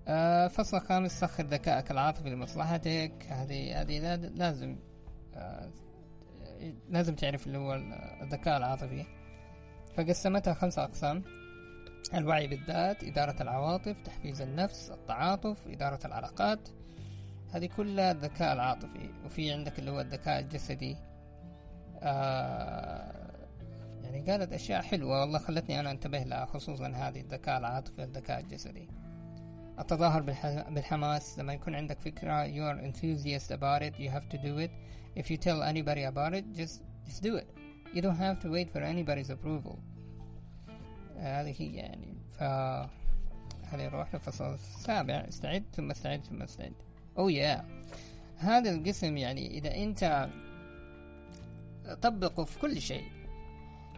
[0.08, 3.12] آه فصل خامس سخر ذكائك العاطفي لمصلحتك.
[3.28, 4.76] هذه هذه لازم
[5.34, 5.70] آه
[6.88, 7.74] لازم تعرف اللي هو
[8.22, 9.04] الذكاء العاطفي.
[9.96, 11.24] فقسمتها خمسة أقسام.
[12.14, 16.68] الوعي بالذات إدارة العواطف تحفيز النفس التعاطف إدارة العلاقات.
[17.52, 19.10] هذه كلها الذكاء العاطفي.
[19.24, 20.96] وفي عندك اللي هو الذكاء الجسدي.
[22.02, 23.28] آه
[24.02, 25.20] يعني قالت أشياء حلوة.
[25.20, 28.88] والله خلتني أنا أنتبه لها خصوصا هذه الذكاء العاطفي والذكاء الجسدي.
[29.78, 30.22] التظاهر
[30.70, 31.38] بالحماس.
[31.38, 34.70] لما يكون عندك فكرة you are enthusiast about it you have to do it.
[35.16, 37.48] If you tell anybody about it just just do it.
[37.94, 39.78] You don't have to wait for anybody's approval.
[41.16, 42.16] هذه هي يعني.
[42.38, 42.42] ف
[43.72, 45.14] هذه نروح للفصل السابع.
[45.14, 46.72] استعد ثم استعد ثم استعد.
[47.16, 47.62] Oh yeah.
[48.36, 50.28] هذا القسم يعني إذا أنت
[52.02, 53.04] طبقه في كل شيء.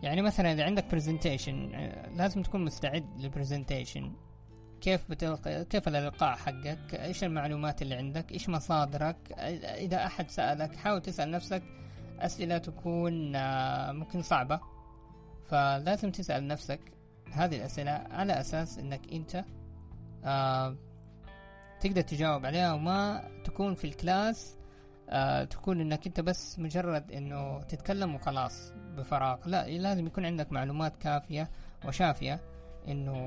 [0.03, 1.77] يعني مثلا إذا عندك presentation
[2.17, 4.13] لازم تكون مستعد للبرزنتيشن
[4.81, 9.17] كيف بتلقى كيف الإلقاء حقك؟ إيش المعلومات اللي عندك؟ إيش مصادرك؟
[9.79, 11.63] إذا أحد سألك حاول تسأل نفسك
[12.19, 14.61] أسئلة تكون آه، ممكن صعبة.
[15.51, 16.81] فلازم تسأل نفسك
[17.33, 19.45] هذه الأسئلة على أساس أنك أنت
[20.25, 20.77] آه
[21.81, 24.57] تقدر تجاوب عليها وما تكون في ال class
[25.09, 29.39] آه تكون إنك أنت بس مجرد إنه تتكلم وخلاص بفراغ.
[29.47, 31.51] لا لازم يكون عندك معلومات كافية
[31.85, 32.41] وشافية
[32.89, 33.21] إنه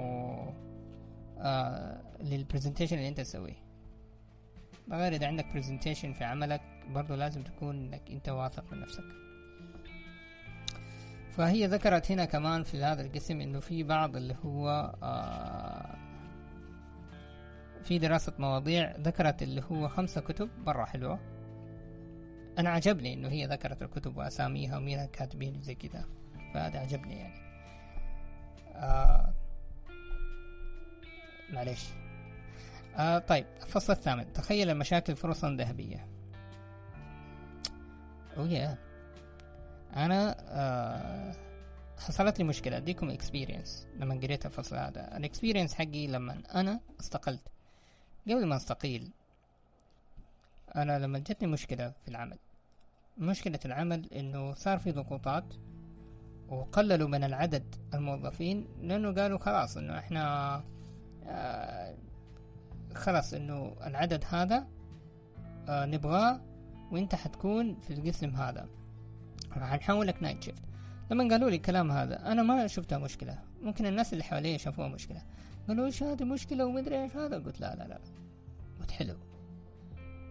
[1.39, 3.63] آه لل presentation اللي انت تسويه.
[4.91, 9.03] غير إذا عندك presentation في عملك برضو لازم تكون إنك أنت واثق من نفسك.
[11.31, 15.95] فهي ذكرت هنا كمان في هذا القسم إنه في بعض اللي هو آه
[17.83, 21.19] في دراسة مواضيع ذكرت اللي هو خمسة كتب مرة حلوة.
[22.59, 26.05] أنا عجبني إنه هي ذكرت الكتب وأساميها ومين الكاتبين زي كذا.
[26.53, 27.43] فهذا عجبني يعني.
[28.75, 29.32] آه
[31.53, 31.89] معلش
[32.95, 34.33] آه طيب الفصل الثامن.
[34.33, 36.07] تخيل المشاكل فرصا ذهبية.
[38.37, 38.77] أو يا
[39.95, 41.35] أنا آه
[41.97, 42.77] حصلت لي مشكلة.
[42.77, 45.17] أديكم experience لما قريت الفصل هذا.
[45.17, 47.47] ال experience حقي لما أنا استقلت.
[48.27, 49.11] قبل ما أستقيل
[50.75, 52.37] أنا لما جتني مشكلة في العمل.
[53.17, 55.53] مشكلة العمل إنه صار في ضغوطات
[56.49, 60.63] وقللوا من العدد الموظفين لأنه قالوا خلاص إنه إحنا
[61.27, 61.95] آه
[62.95, 64.67] خلاص إنه العدد هذا
[65.67, 66.41] آه نبغاه
[66.91, 68.69] وأنت حتكون في القسم هذا.
[69.51, 70.63] حنحولك night shift
[71.11, 73.39] لما قالوا لي الكلام هذا أنا ما شفتها مشكلة.
[73.61, 75.21] ممكن الناس اللي حواليا شافوها مشكلة.
[75.67, 77.99] قالوا إيش هذه مشكلة ومدري إيش هذا؟ قلت لا لا لا.
[78.79, 79.15] قلت حلو.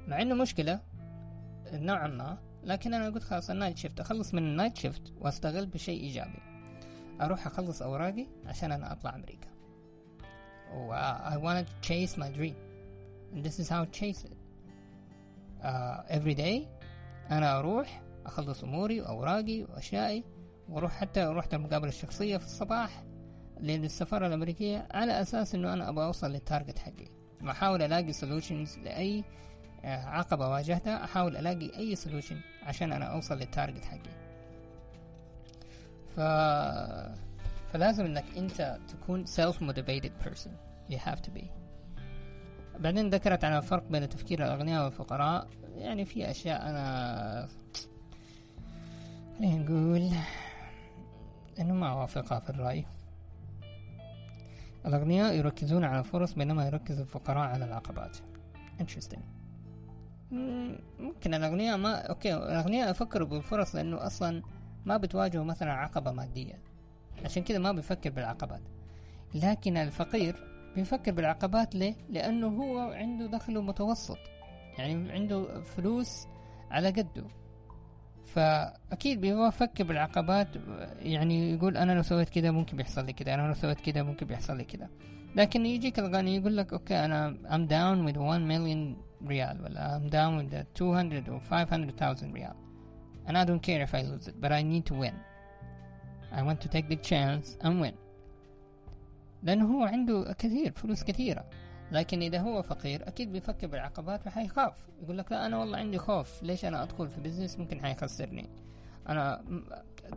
[0.08, 0.80] مع إنه مشكلة
[1.72, 5.66] نوعا ما لكن أنا قلت خلاص ال night shift أخلص من ال night shift وأستغل
[5.66, 6.38] بشيء إيجابي.
[7.20, 9.48] أروح أخلص أوراقي عشان أنا أطلع أمريكا.
[10.74, 10.94] و
[11.34, 12.56] I want to chase my dream.
[13.32, 14.36] And this is how I chase it.
[15.62, 16.68] Uh, every day
[17.30, 20.24] أنا أروح أخلص أموري وأوراقي وأشيائي
[20.68, 23.04] وأروح حتى رحت المقابلة الشخصية في الصباح
[23.60, 27.08] للسفارة الأمريكية على أساس إنه أنا أبغى أوصل لل target حقي.
[27.40, 29.24] بحاول ألاقي solutions لأي
[29.84, 34.10] عقبة واجهتها أحاول ألاقي أي solution عشان أنا أوصل لل target حقي.
[36.16, 36.20] ف...
[37.72, 40.50] فلازم إنك أنت تكون self motivated person.
[40.90, 41.44] You have to be.
[42.78, 45.48] بعدين ذكرت عن الفرق بين تفكير الأغنياء والفقراء.
[45.76, 47.48] يعني في أشياء أنا
[49.38, 50.10] خلينا نقول
[51.60, 52.86] أنه ما أوافقها في الرأي.
[54.86, 58.16] الأغنياء يركزون على الفرص بينما يركز الفقراء على العقبات.
[58.80, 59.20] Interesting.
[60.98, 64.42] ممكن الأغنياء ما أوكي الأغنياء يفكروا بالفرص لأنه أصلا
[64.84, 66.71] ما بتواجهوا مثلا عقبة مادية.
[67.24, 68.60] عشان كذا ما بيفكر بالعقبات.
[69.34, 70.36] لكن الفقير
[70.74, 74.18] بيفكر بالعقبات ليه؟ لأنه هو عنده دخله متوسط.
[74.78, 76.26] يعني عنده فلوس
[76.70, 77.24] على قده.
[78.24, 80.48] فأكيد بيفكر بالعقبات.
[80.98, 84.26] يعني يقول أنا لو سويت كذا ممكن بيحصل لي كذا أنا لو سويت كذا ممكن
[84.26, 84.88] بيحصل لي كذا
[85.36, 88.96] لكن يجيك الغني يقول لك okay أنا I'm down with 1 million
[89.28, 92.54] ريال ولا I'm down with 200 or 500,000 ريال.
[93.26, 95.31] And I don't care if I lose it but I need to win.
[96.32, 97.94] I want to take the chance and win.
[99.42, 101.44] لأنه هو عنده كثير فلوس كثيرة.
[101.92, 104.74] لكن إذا هو فقير أكيد بيفكر بالعقبات وحيخاف.
[105.02, 106.42] يقول لك لا أنا والله عندي خوف.
[106.42, 108.48] ليش أنا أدخل في business ممكن حيخسرني.
[109.08, 109.44] أنا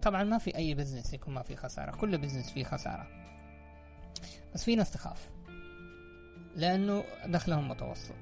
[0.01, 1.91] طبعا ما في أي business يكون ما في خسارة.
[1.91, 3.07] كل business فيه خسارة.
[4.53, 5.29] بس في ناس تخاف.
[6.55, 8.15] لأنه دخلهم متوسط.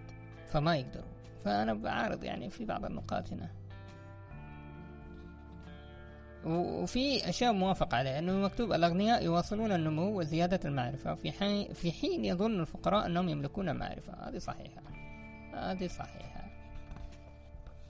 [0.48, 1.14] فما يقدروا.
[1.46, 3.50] فأنا بعارض يعني في بعض النقاط هنا.
[6.46, 12.26] وفي أشياء موافق عليها أنه مكتوب الأغنياء يواصلون النمو وزيادة المعرفة في حين, في حين
[12.26, 14.82] يظن الفقراء أنهم يملكون المعرفة هذه صحيحة.
[15.54, 16.44] هذه صحيحة.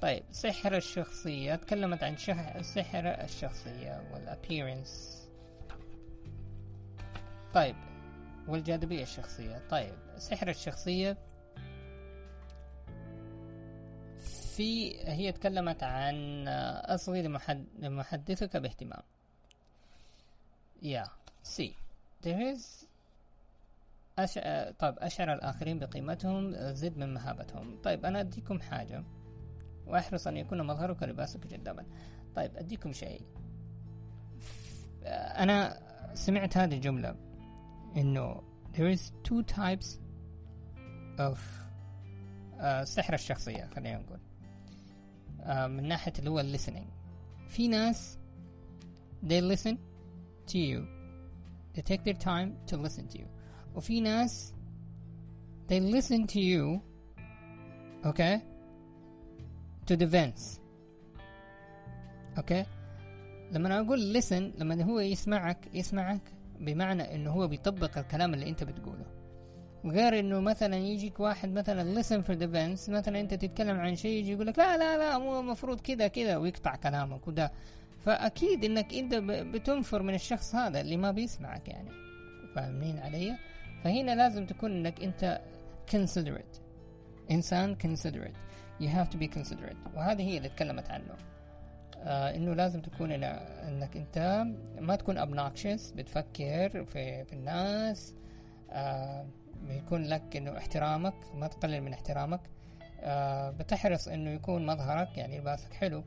[0.01, 1.55] طيب سحر الشخصية.
[1.55, 2.15] تكلمت عن
[2.61, 5.23] سحر الشخصية والappearance.
[7.53, 7.75] طيب
[8.47, 9.61] والجاذبية الشخصية.
[9.69, 11.17] طيب سحر الشخصية
[14.55, 16.47] في هي تكلمت عن
[16.85, 17.21] أصغي
[17.79, 19.01] لمحدثك باهتمام.
[20.81, 21.07] يا
[21.43, 21.75] سي.
[22.23, 22.85] there is
[24.19, 24.33] أش...
[24.79, 27.81] طيب أشعر الآخرين بقيمتهم زد من مهابتهم.
[27.81, 29.03] طيب أنا أديكم حاجة.
[29.87, 31.85] وأحرص أن يكون مظهرك لباسك جذابا.
[32.35, 33.21] طيب أديكم شيء.
[35.43, 35.79] أنا
[36.13, 37.15] سمعت هذه الجملة.
[37.97, 39.99] إنه there is two types
[41.17, 41.37] of
[42.59, 44.19] uh, سحر الشخصية خلينا نقول.
[45.47, 46.88] من ناحية اللي هو listening
[47.47, 48.17] في ناس
[49.23, 49.75] they listen
[50.47, 50.82] to you
[51.75, 53.25] they take their time to listen to you
[53.75, 54.53] وفي ناس
[55.69, 56.79] they listen to you
[58.06, 58.39] okay
[59.91, 60.60] to defense
[62.38, 62.65] okay
[63.51, 66.21] لما أقول listen لما هو يسمعك يسمعك
[66.60, 69.22] بمعنى إنه هو بيطبق الكلام اللي أنت بتقوله
[69.86, 74.32] غير إنه مثلا يجيك واحد مثلا listen for defense مثلا أنت تتكلم عن شيء يجي
[74.32, 77.52] يقول لك لا لا لا مو المفروض كذا كذا ويقطع كلامك وده.
[78.06, 79.15] فأكيد إنك أنت
[79.56, 81.89] بتنفر من الشخص هذا اللي ما بيسمعك يعني.
[82.56, 83.38] فاهمين علي؟
[83.84, 85.41] فهنا لازم تكون إنك أنت
[85.91, 86.60] considerate.
[87.32, 88.38] إنسان considerate.
[88.84, 89.96] You have to be considerate.
[89.96, 91.15] وهذه هي اللي تكلمت عنه.
[91.98, 94.46] آه إنه لازم تكون إنك أنت
[94.80, 98.15] ما تكون obnoxious بتفكر في, في الناس.
[98.72, 99.26] آه
[99.67, 102.41] بيكون لك إنه احترامك ما تقلل من احترامك.
[102.99, 106.04] آه بتحرص إنه يكون مظهرك يعني لباسك حلو.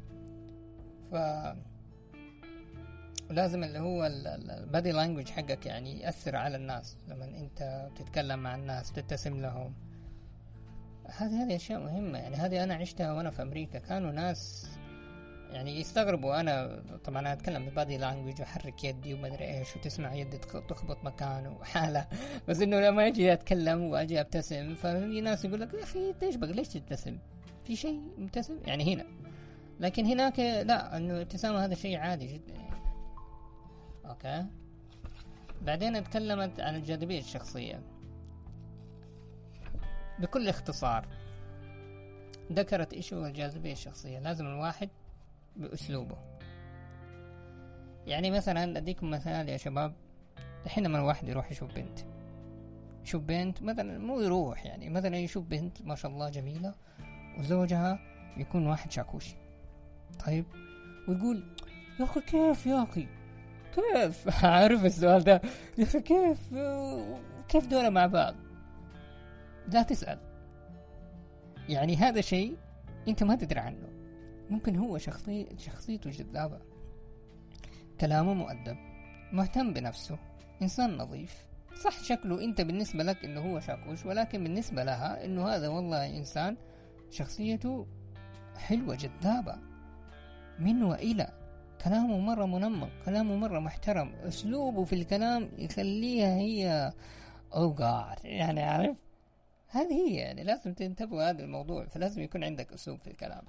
[1.13, 1.15] ف
[3.31, 6.97] لازم اللي هو البادي لانجوج حقك يعني يأثر على الناس.
[7.09, 9.75] لما أنت تتكلم مع الناس تبتسم لهم.
[11.07, 12.37] هذه هذه أشياء مهمة يعني.
[12.37, 13.79] هذه أنا عشتها وأنا في أمريكا.
[13.79, 14.71] كانوا ناس
[15.57, 16.41] يعني يستغربوا.
[16.41, 21.05] أنا طبعا أنا أتكلم ب body language وأحرك يدي وما أدري إيش وتسمع يدي تخبط
[21.05, 22.07] مكان وحالة.
[22.49, 26.37] بس إنه لما أجي أتكلم وأجي أبتسم ففي ناس يقول لك يا أخي انت إيش
[26.37, 27.19] بك ليش تبتسم؟
[27.65, 29.07] في شيء مبتسم؟ يعني هنا.
[29.81, 32.55] لكن هناك لا إنه الابتسامة هذا شيء عادي جدا.
[32.55, 32.81] يعني.
[34.07, 34.47] Okay.
[35.63, 37.83] بعدين اتكلمت عن الجاذبية الشخصية.
[40.19, 41.09] بكل اختصار
[42.53, 44.89] ذكرت إيش هو الجاذبية الشخصية؟ لازم الواحد
[45.57, 46.17] بأسلوبه.
[48.07, 49.95] يعني مثلا أديكم مثال يا شباب
[50.67, 51.99] الحين لما الواحد يروح يشوف بنت
[53.05, 56.75] يشوف بنت مثلا مو يروح يعني مثلا يشوف بنت ما شاء الله جميلة
[57.39, 57.99] وزوجها
[58.37, 59.35] يكون واحد شاكوش.
[60.27, 60.45] طيب
[61.09, 61.45] ويقول
[62.01, 63.09] يا أخي كيف يا أخي؟
[63.75, 65.41] كيف؟ عارف السؤال ده.
[65.79, 66.55] يا أخي كيف؟
[67.49, 68.35] كيف دول مع بعض؟
[69.69, 70.19] لا تسأل.
[71.69, 72.57] يعني هذا شيء
[73.09, 73.96] أنت ما تدري عنه.
[74.51, 76.61] ممكن هو شخصي شخصيته جذابة.
[78.01, 78.77] كلامه مؤدب
[79.33, 80.19] مهتم بنفسه
[80.63, 81.47] إنسان نظيف.
[81.83, 86.57] صح شكله أنت بالنسبة لك إنه هو شاكوش ولكن بالنسبة لها إنه هذا والله إنسان
[87.11, 87.87] شخصيته
[88.57, 89.59] حلوة جذابة.
[90.59, 91.33] من وإلى.
[91.85, 94.15] كلامه مرة منمق كلامه مرة محترم.
[94.15, 96.93] أسلوبه في الكلام يخليها هي
[97.55, 97.81] أو oh
[98.25, 98.97] يعني عارف؟
[99.69, 103.45] هذه هي يعني لازم تنتبهوا هذا الموضوع فلازم يكون عندك أسلوب في الكلام.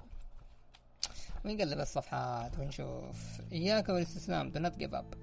[1.48, 3.40] ونقلب الصفحات ونشوف.
[3.52, 4.52] إياك والاستسلام.
[4.52, 5.16] Do not give up.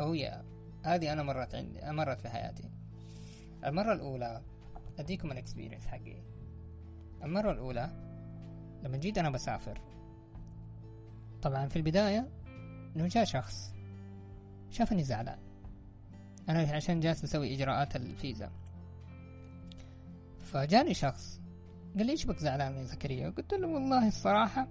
[0.00, 0.44] أو يا
[0.84, 2.70] هذه أنا مرت عندي مرت في حياتي.
[3.64, 4.42] المرة الأولى
[4.98, 6.22] أديكم الإكسبيرينس حقي.
[7.22, 7.90] المرة الأولى
[8.82, 9.80] لما جيت أنا بسافر
[11.42, 12.28] طبعا في البداية
[12.96, 13.72] إنه جاء شخص
[14.70, 15.38] شافني زعلان.
[16.48, 18.50] أنا عشان جالس أسوي إجراءات الفيزا.
[20.38, 21.40] فجاني شخص
[21.96, 24.68] قال لي إيش بك زعلان يا زكريا؟ قلت له والله الصراحة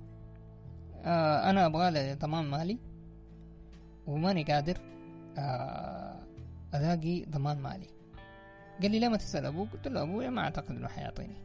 [1.07, 2.77] آه أنا أبغى له ضمان مالي
[4.07, 4.77] وماني قادر
[5.37, 6.19] آه
[6.73, 7.87] ألاقي ضمان مالي.
[8.81, 9.69] قال لي ليه ما تسأل أبوك.
[9.73, 11.35] قلت له أبويا ما أعتقد إنه حيعطيني.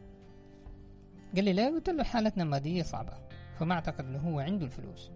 [1.35, 3.12] قال لي ليه قلت له حالتنا المادية صعبة
[3.59, 5.11] فما أعتقد إنه هو عنده الفلوس.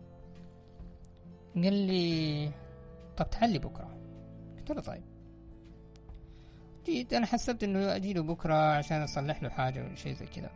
[1.55, 2.51] قال لي
[3.17, 3.99] طب تعلي بكرة.
[4.59, 5.03] قلت له طيب.
[6.87, 10.51] جيت أنا حسبت إنه أجيله بكرة عشان أصلح له حاجة ولا شيء زي كذا.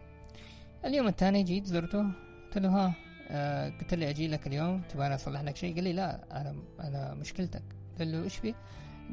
[0.85, 2.03] اليوم الثاني جيت زرته
[2.45, 2.95] قلت له ها.
[3.33, 7.15] آه قلت لي أجي لك اليوم تبغى أصلح لك شيء؟ قال لي لا أنا أنا
[7.15, 7.63] مشكلتك.
[7.93, 8.55] قلت له إيش في؟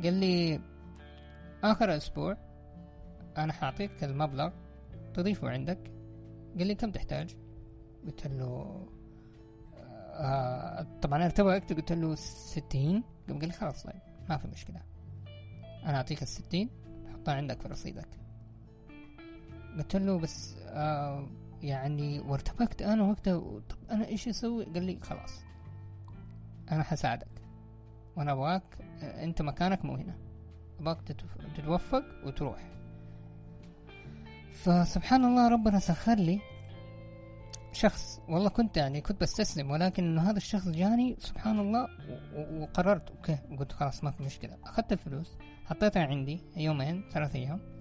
[0.03, 0.61] قال لي
[1.63, 2.37] آخر أسبوع
[3.37, 4.49] أنا حاعطيك المبلغ
[5.13, 5.79] تضيفه عندك.
[6.57, 7.35] قال لي كم تحتاج؟
[8.05, 8.85] قلت له
[10.19, 13.03] آه طبعا ارتبكت قلت له ستين.
[13.29, 14.81] قال لي خلاص طيب ما في مشكلة.
[15.85, 16.69] أنا أعطيك الستين
[17.13, 18.07] حطها عندك في رصيدك.
[19.77, 21.27] قلت له بس آه
[21.61, 25.43] يعني وارتبكت أنا وقتها طب أنا إيش أسوي؟ قال لي خلاص
[26.71, 27.27] أنا حساعدك.
[28.15, 28.63] وأنا أبغاك
[29.01, 30.17] أنت مكانك مو هنا.
[30.79, 31.01] أبغاك
[31.55, 32.71] تتوفق وتروح.
[34.51, 36.39] فسبحان الله ربنا سخر لي
[37.71, 38.21] شخص.
[38.29, 41.87] والله كنت يعني كنت بستسلم ولكن إنه هذا الشخص جاني سبحان الله
[42.61, 44.57] وقررت okay قلت خلاص ما في مشكلة.
[44.63, 47.76] أخذت الفلوس حطيتها عندي يومين ثلاث أيام.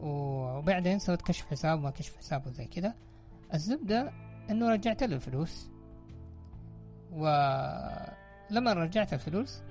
[0.00, 2.94] وبعدين سويت كشف حساب ما كشف حساب وزي كذا.
[3.54, 4.12] الزبدة
[4.50, 5.70] إنه رجعت له الفلوس.
[7.12, 9.62] ولما رجعت الفلوس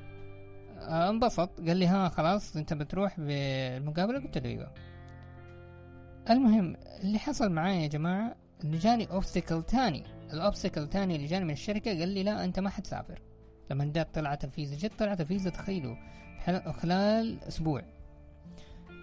[0.79, 1.49] آه، انبسط.
[1.59, 4.19] قال لي ها خلاص أنت بتروح بالمقابلة.
[4.19, 4.73] قلت له أيوه.
[6.29, 10.03] المهم اللي حصل معايا يا جماعة إنه جاني اوبستكل تاني.
[10.33, 13.21] الاوبستكل تاني اللي جاني من الشركة قال لي لا أنت ما حتسافر.
[13.71, 15.95] لما جت طلعت الفيزا جت طلعت الفيزا تخيلوا
[16.71, 17.81] خلال أسبوع.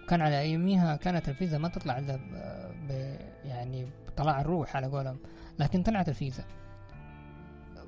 [0.09, 2.19] كان على أياميها كانت الفيزا ما تطلع إلا.
[3.45, 3.87] يعني
[4.17, 5.19] طلع الروح على قولهم
[5.59, 6.43] لكن طلعت الفيزا.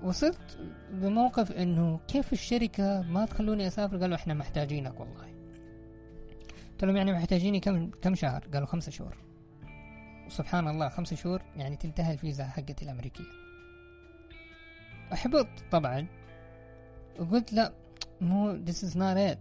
[0.03, 0.59] وصلت
[0.91, 5.27] بموقف إنه كيف الشركة ما تخلوني أسافر؟ قالوا إحنا محتاجينك والله.
[6.71, 9.17] قلت لهم يعني محتاجيني كم كم شهر؟ قالوا خمسة شهور.
[10.27, 13.23] وسبحان الله خمسة شهور يعني تنتهي الفيزا حقتي الأمريكية.
[15.13, 16.07] احبط طبعا.
[17.19, 17.73] وقلت لا
[18.21, 19.37] مو this is not it.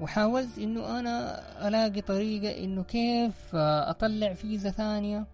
[0.00, 5.26] وحاولت إنه أنا ألاقي طريقة إنه كيف أطلع فيزا ثانية.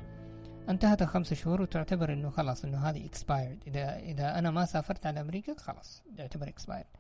[0.68, 3.66] انتهت الخمسة شهور وتعتبر إنه خلاص إنه هذه expired.
[3.66, 6.98] إذا إذا أنا ما سافرت على أمريكا خلاص يعتبر expired.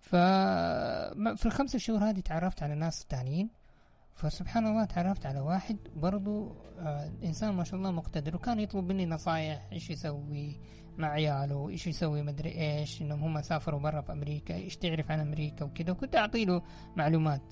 [0.00, 0.16] ف
[1.36, 3.48] في الخمسة شهور هذه تعرفت على ناس تانيين.
[4.16, 9.06] فسبحان الله تعرفت على واحد برضو آه إنسان ما شاء الله مقتدر وكان يطلب مني
[9.06, 10.60] نصايح إيش يسوي
[10.98, 15.20] مع عياله إيش يسوي مدري إيش إنهم هم سافروا برا في أمريكا إيش تعرف عن
[15.20, 16.62] أمريكا وكذا وكنت أعطي له
[16.96, 17.42] معلومات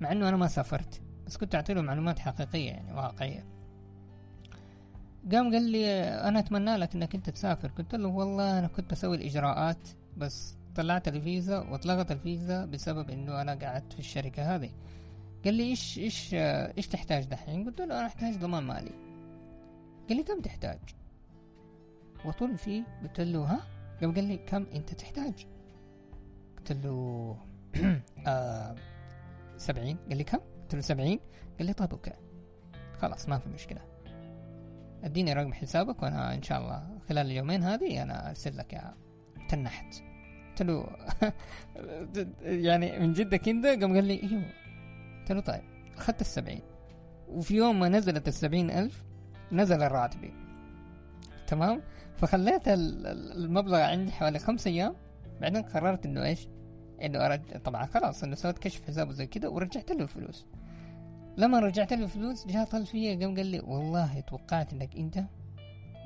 [0.00, 3.44] مع إنه أنا ما سافرت بس كنت أعطي له معلومات حقيقية يعني واقعية.
[5.32, 7.68] قام قال لي أنا أتمنى لك إنك أنت تسافر.
[7.68, 13.54] قلت له والله أنا كنت بسوي الإجراءات بس طلعت الفيزا واتلغت الفيزا بسبب إنه أنا
[13.54, 14.70] قعدت في الشركة هذه.
[15.44, 18.90] قال لي إيش إيش إيش تحتاج دحين؟ قلت له أنا احتاج ضمان مالي
[20.08, 20.78] قال لي كم تحتاج؟
[22.24, 23.60] وطول فيه قلت له ها؟
[24.00, 25.46] قام قال لي كم أنت تحتاج؟
[26.56, 27.36] قلت له
[28.26, 28.74] آه
[29.56, 31.20] سبعين قال لي كم؟ قلت له سبعين
[31.58, 32.12] قال لي طيب أوكي
[32.98, 33.80] خلاص ما في مشكلة
[35.04, 38.96] أديني رقم حسابك وأنا إن شاء الله خلال اليومين هذه أنا أرسل لك إياها
[39.48, 39.94] تنحت
[40.48, 40.96] قلت له
[42.66, 44.63] يعني من جدك أنت قام قال لي إيوه
[45.24, 45.62] قلت له طيب
[45.96, 46.62] أخذت السبعين.
[47.28, 49.04] وفي يوم ما نزلت السبعين ألف
[49.52, 50.32] نزل راتبي.
[51.46, 51.82] تمام؟
[52.16, 54.96] فخليت المبلغ عندي حوالي خمس أيام.
[55.40, 56.48] بعدين قررت إنه إيش؟
[57.02, 60.46] إنه أرجع طبعا خلاص إنه سويت كشف حساب وزي كده ورجعت له الفلوس.
[61.36, 65.24] لما رجعت له الفلوس جاء طل فيا قام قال لي والله توقعت إنك أنت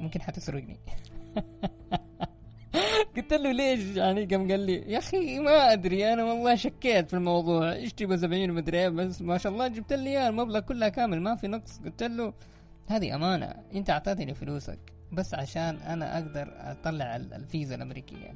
[0.01, 0.81] ممكن حتسرقني.
[3.19, 7.15] قلت له ليش يعني قام قال لي يا أخي ما أدري أنا والله شكيت في
[7.15, 10.89] الموضوع إيش تبغى 70 مدري إيه بس ما شاء الله جبت لي إياه المبلغ كله
[10.89, 11.79] كامل ما في نقص.
[11.79, 12.33] قلت له
[12.89, 14.79] هذه أمانة أنت أعطيتني فلوسك
[15.13, 18.35] بس عشان أنا أقدر أطلع الفيزا الأمريكية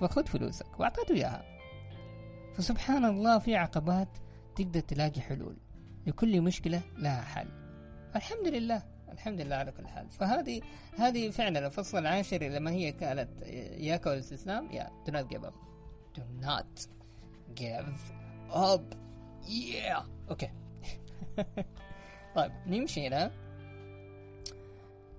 [0.00, 1.44] فخذ فلوسك وأعطيته إياها.
[2.54, 4.08] فسبحان الله في عقبات
[4.56, 5.56] تقدر تلاقي حلول
[6.06, 7.48] لكل مشكلة لها حل.
[8.16, 8.93] الحمد لله.
[9.14, 10.10] الحمد لله على كل حال.
[10.10, 10.60] فهذه
[10.98, 15.54] هذه فعلا الفصل العاشر لما هي كانت إياك والاستسلام يا do not give up.
[16.18, 16.86] Do not
[17.60, 17.98] give
[18.54, 18.94] up.
[19.46, 20.02] Yeah.
[20.30, 20.50] Okay
[22.36, 23.30] طيب نمشي هنا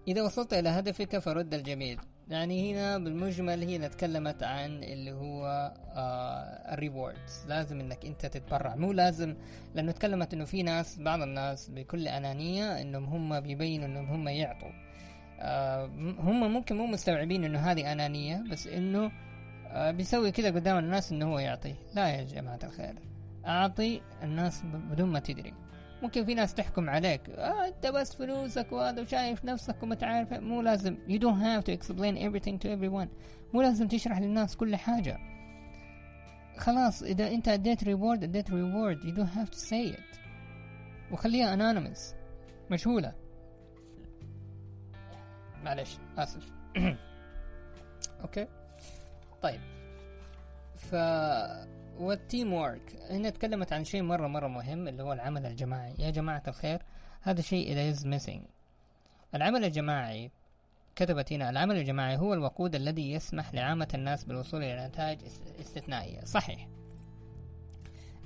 [0.08, 2.00] إذا وصلت إلى هدفك فرد الجميل.
[2.28, 5.46] يعني هنا بالمجمل هي تكلمت عن اللي هو
[5.96, 6.15] آه
[6.76, 8.76] ال rewards لازم إنك أنت تتبرع.
[8.76, 9.36] مو لازم
[9.76, 14.72] لأنه تكلمت إنه في ناس بعض الناس بكل أنانية إنهم هم بيبينوا إنهم هم يعطوا.
[15.40, 15.86] آه
[16.20, 19.12] هم ممكن مو مستوعبين إنه هذه أنانية بس إنه
[19.68, 21.76] آه بيسوي كذا قدام الناس إنه هو يعطي.
[21.96, 22.96] لا يا جماعة الخير.
[23.48, 25.54] أعطي الناس بدون ما تدري.
[26.02, 27.30] ممكن في ناس تحكم عليك.
[27.30, 30.98] آه أنت بس فلوسك وهذا وشايف نفسك وما مو لازم.
[31.08, 33.08] You don't have to explain everything to everyone.
[33.54, 35.18] مو لازم تشرح للناس كل حاجة.
[36.58, 40.20] خلاص إذا أنت أديت reward أديت reward you don't have to say it.
[41.12, 42.00] وخليها anonymous
[42.70, 43.14] مجهولة.
[45.64, 46.52] معلش آسف.
[48.22, 48.48] okay.
[49.42, 49.62] طيب.
[50.76, 50.96] ف
[52.00, 55.96] وال team work هنا تكلمت عن شيء مرة مرة مهم اللي هو العمل الجماعي.
[56.00, 56.82] يا جماعة الخير
[57.22, 58.40] هذا شيء is missing.
[59.36, 60.32] العمل الجماعي
[60.96, 65.20] كتبت هنا العمل الجماعي هو الوقود الذي يسمح لعامة الناس بالوصول إلى نتائج
[65.60, 66.26] استثنائية.
[66.26, 66.68] صحيح.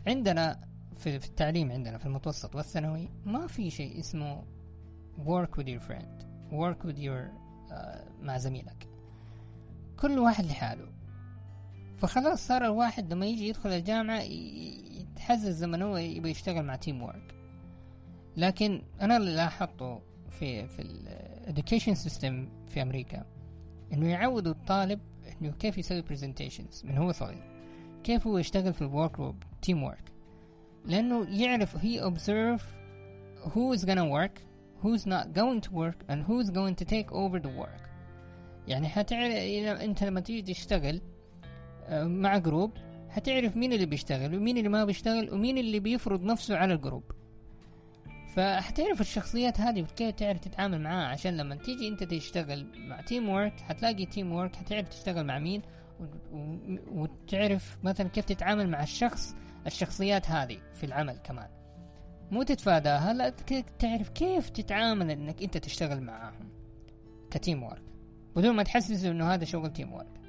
[0.08, 0.60] عندنا
[0.98, 4.44] في, التعليم عندنا في المتوسط والثانوي ما في شيء اسمه
[5.18, 7.32] work with your friend work with your
[7.72, 8.88] uh, مع زميلك.
[9.98, 11.00] كل واحد لحاله.
[11.98, 17.36] فخلاص صار الواحد لما يجي يدخل الجامعة يتحزز هو يبغى يشتغل مع team work
[18.38, 23.26] لكن أنا اللي لاحظته في في ال education system في أمريكا
[23.94, 25.00] إنه يعودوا الطالب
[25.42, 27.44] إنه كيف يسوي presentations من هو صغير.
[28.04, 30.12] كيف هو يشتغل في ال work group team work
[30.86, 32.62] لأنه يعرف he observe
[33.54, 34.42] who is gonna work
[34.84, 37.90] who's not going to work and who's going to take over the work.
[38.68, 41.02] يعني حتعرف أنت لما تيجي تشتغل
[41.92, 42.72] مع group
[43.10, 47.04] حتعرف مين اللي بيشتغل ومين اللي ما بيشتغل ومين اللي بيفرض نفسه على ال group
[48.36, 53.60] فحتعرف الشخصيات هذه كيف تعرف تتعامل معاها عشان لما تيجي انت تشتغل مع team work
[53.60, 55.62] حتلاقي team work حتعرف تشتغل مع مين
[56.92, 59.36] وتعرف مثلا كيف تتعامل مع الشخص
[59.68, 61.50] الشخصيات هذه في العمل كمان.
[62.32, 63.30] مو تتفاداها لا
[63.80, 66.50] تعرف كيف تتعامل إنك انت تشتغل معاهم
[67.32, 67.84] ك team work
[68.36, 70.20] بدون ما تحسس إنه هذا شغل team work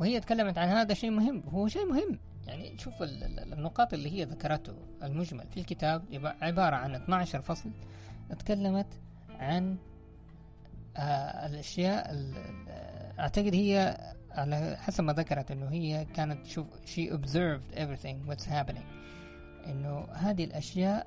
[0.00, 2.18] وهي تكلمت عن هذا شيء مهم هو شيء مهم.
[2.46, 6.04] يعني شوف النقاط اللي هي ذكرته المجمل في الكتاب
[6.42, 7.70] عبارة عن 12 فصل
[8.38, 9.76] تكلمت عن
[10.96, 12.16] آه الأشياء
[13.18, 13.98] أعتقد هي
[14.30, 18.86] على حسب ما ذكرت إنه هي كانت تشوف she observed everything what's happening.
[19.66, 21.06] إنه هذه الأشياء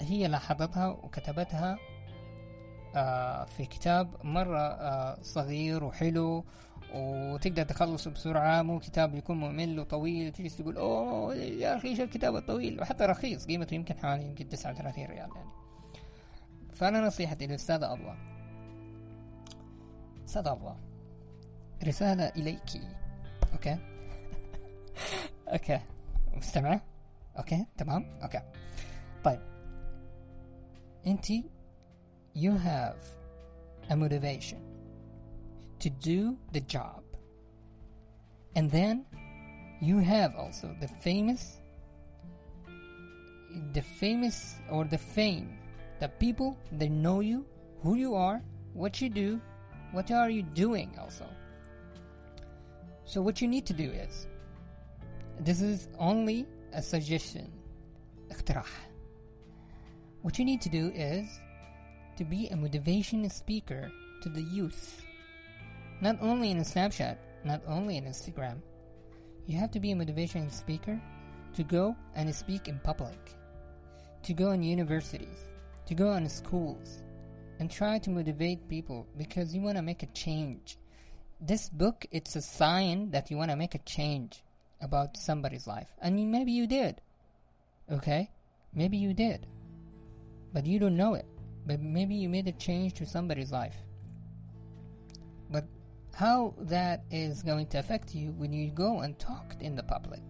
[0.00, 1.78] هي لاحظتها وكتبتها
[2.96, 6.44] آه في كتاب مرة آه صغير وحلو
[6.94, 12.36] وتقدر تخلصه بسرعة مو كتاب يكون ممل وطويل وتجلس تقول أوه يا أخي إيش الكتاب
[12.36, 12.80] الطويل.
[12.80, 15.50] وحتى رخيص قيمته يمكن حوالي يمكن تسعة وثلاثين ريال يعني.
[16.72, 18.16] فأنا نصيحتي للأستاذ أضواء
[20.24, 20.76] أستاذ أضواء
[21.84, 22.62] رسالة إليك.
[23.52, 23.78] okay?
[25.52, 25.80] okay.
[26.36, 26.80] مستمعة
[27.38, 28.18] okay تمام.
[28.22, 28.42] okay.
[29.24, 29.40] طيب.
[31.06, 31.26] أنت
[32.36, 33.00] you have
[33.88, 34.75] a motivation.
[35.79, 37.03] to do the job
[38.55, 39.05] and then
[39.81, 41.57] you have also the famous
[43.73, 45.57] the famous or the fame
[45.99, 47.45] the people they know you
[47.81, 48.41] who you are
[48.73, 49.41] what you do
[49.91, 51.25] what are you doing also
[53.05, 54.27] so what you need to do is
[55.39, 57.51] this is only a suggestion
[58.31, 58.69] اقتراح
[60.21, 61.27] what you need to do is
[62.17, 63.91] to be a motivation speaker
[64.21, 65.01] to the youth
[66.00, 67.16] not only in a Snapchat
[67.46, 68.58] not only in Instagram.
[69.46, 71.00] You have to be a motivational speaker
[71.54, 73.18] to go and speak in public
[74.24, 75.38] to go in universities
[75.86, 77.02] to go in schools
[77.60, 80.78] and try to motivate people because you want to make a change.
[81.40, 84.42] This book it's a sign that you want to make a change
[84.80, 85.88] about somebody's life.
[86.02, 87.00] And maybe you did
[87.90, 88.30] okay?
[88.74, 89.46] Maybe you did
[90.52, 91.26] but you don't know it.
[91.66, 93.76] But maybe you made a change to somebody's life.
[95.50, 95.64] But
[96.16, 100.22] how that is going to affect you when you go and talk in the public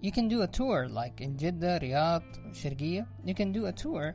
[0.00, 3.06] you can do a tour like in Jeddah, Riyadh, Sharqiya.
[3.24, 4.14] You can do a tour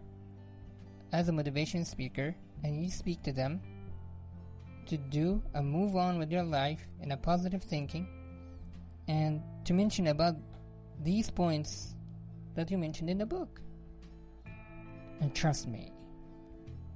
[1.11, 2.33] as a motivation speaker
[2.63, 3.61] and you speak to them
[4.85, 8.07] to do and move on with your life in a positive thinking
[9.09, 10.35] and to mention about
[11.01, 11.95] these points
[12.55, 13.59] that you mentioned in the book.
[15.19, 15.91] And trust me,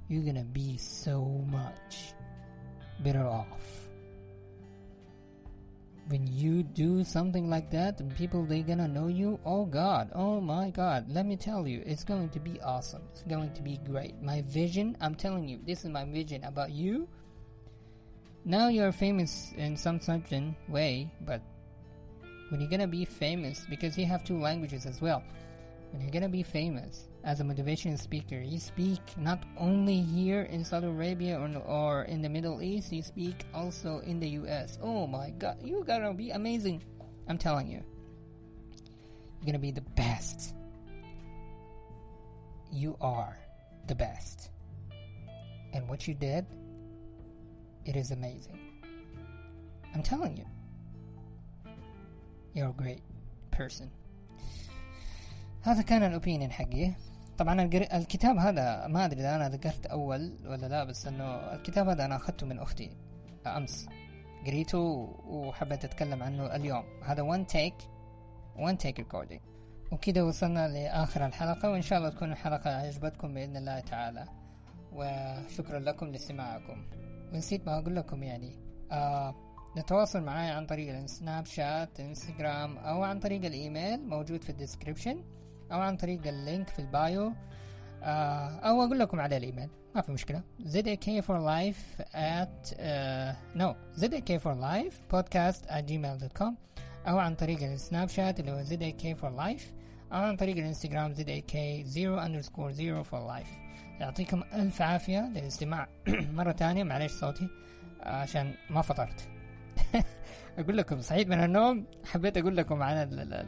[0.08, 2.14] you're gonna be so much
[3.02, 3.88] better off.
[6.08, 9.38] When you do something like that people they gonna know you?
[9.44, 10.10] Oh god.
[10.14, 11.04] Oh my god.
[11.08, 13.02] Let me tell you it's going to be awesome.
[13.12, 14.20] It's going to be great.
[14.22, 17.06] My vision i'm telling you this is my vision about you.
[18.44, 21.42] Now you're famous in some certain way but
[22.48, 25.22] when you're gonna be famous because you have two languages as well
[25.92, 30.63] when you're gonna be famous as a motivation speaker you speak not only here in
[30.63, 35.07] saudi arabia or, or in the middle east you speak also in the us oh
[35.07, 36.83] my god you're gonna be amazing
[37.29, 37.81] i'm telling you
[39.39, 40.53] you're gonna be the best
[42.71, 43.37] you are
[43.87, 44.49] the best
[45.73, 46.45] and what you did
[47.85, 48.59] it is amazing
[49.93, 50.45] i'm telling you
[52.53, 53.01] you're a great
[53.51, 53.89] person
[55.63, 56.93] هذا كان الأوبينيون حقي
[57.38, 62.04] طبعا الكتاب هذا ما أدري إذا أنا ذكرت أول ولا لا بس إنه الكتاب هذا
[62.04, 62.90] أنا أخذته من أختي
[63.46, 63.88] أمس.
[64.46, 64.78] قريته
[65.26, 66.84] وحبيت أتكلم عنه اليوم.
[67.04, 67.84] هذا one take
[68.56, 69.40] one take recording.
[69.92, 74.24] وكده وصلنا لآخر الحلقة وإن شاء الله تكون الحلقة عجبتكم بإذن الله تعالى.
[74.92, 76.84] وشكرا لكم لاستماعكم.
[77.32, 78.52] ونسيت ما أقول لكم يعني
[78.92, 79.34] آه
[79.76, 85.24] نتواصل معاي عن طريق ال Snapchat Instagram أو عن طريق الإيميل موجود في ال description.
[85.72, 87.32] أو عن طريق ال link في ال bio
[88.02, 90.42] آه أو أقول لكم على الإيميل ما في مشكلة.
[90.64, 96.54] ZAK for life at uh, no ZAK for life podcast at gmail.com
[97.08, 99.62] أو عن طريق ال Snapchat اللي هو ZAK for life
[100.12, 101.56] أو عن طريق ال Instagram ZAK
[101.86, 103.68] 0 underscore 0 for life
[104.00, 105.88] يعطيكم ألف عافية للاستماع
[106.38, 107.48] مرة تانية معلش صوتي
[108.00, 109.28] عشان ما فطرت.
[110.58, 112.96] أقول لكم صحيت من النوم حبيت أقول لكم عن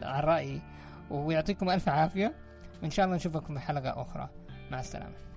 [0.03, 0.63] عن رأيي.
[1.11, 2.35] ويعطيكم ألف عافية
[2.83, 4.29] وإن شاء الله نشوفكم في حلقة أخرى.
[4.71, 5.30] مع السلامة.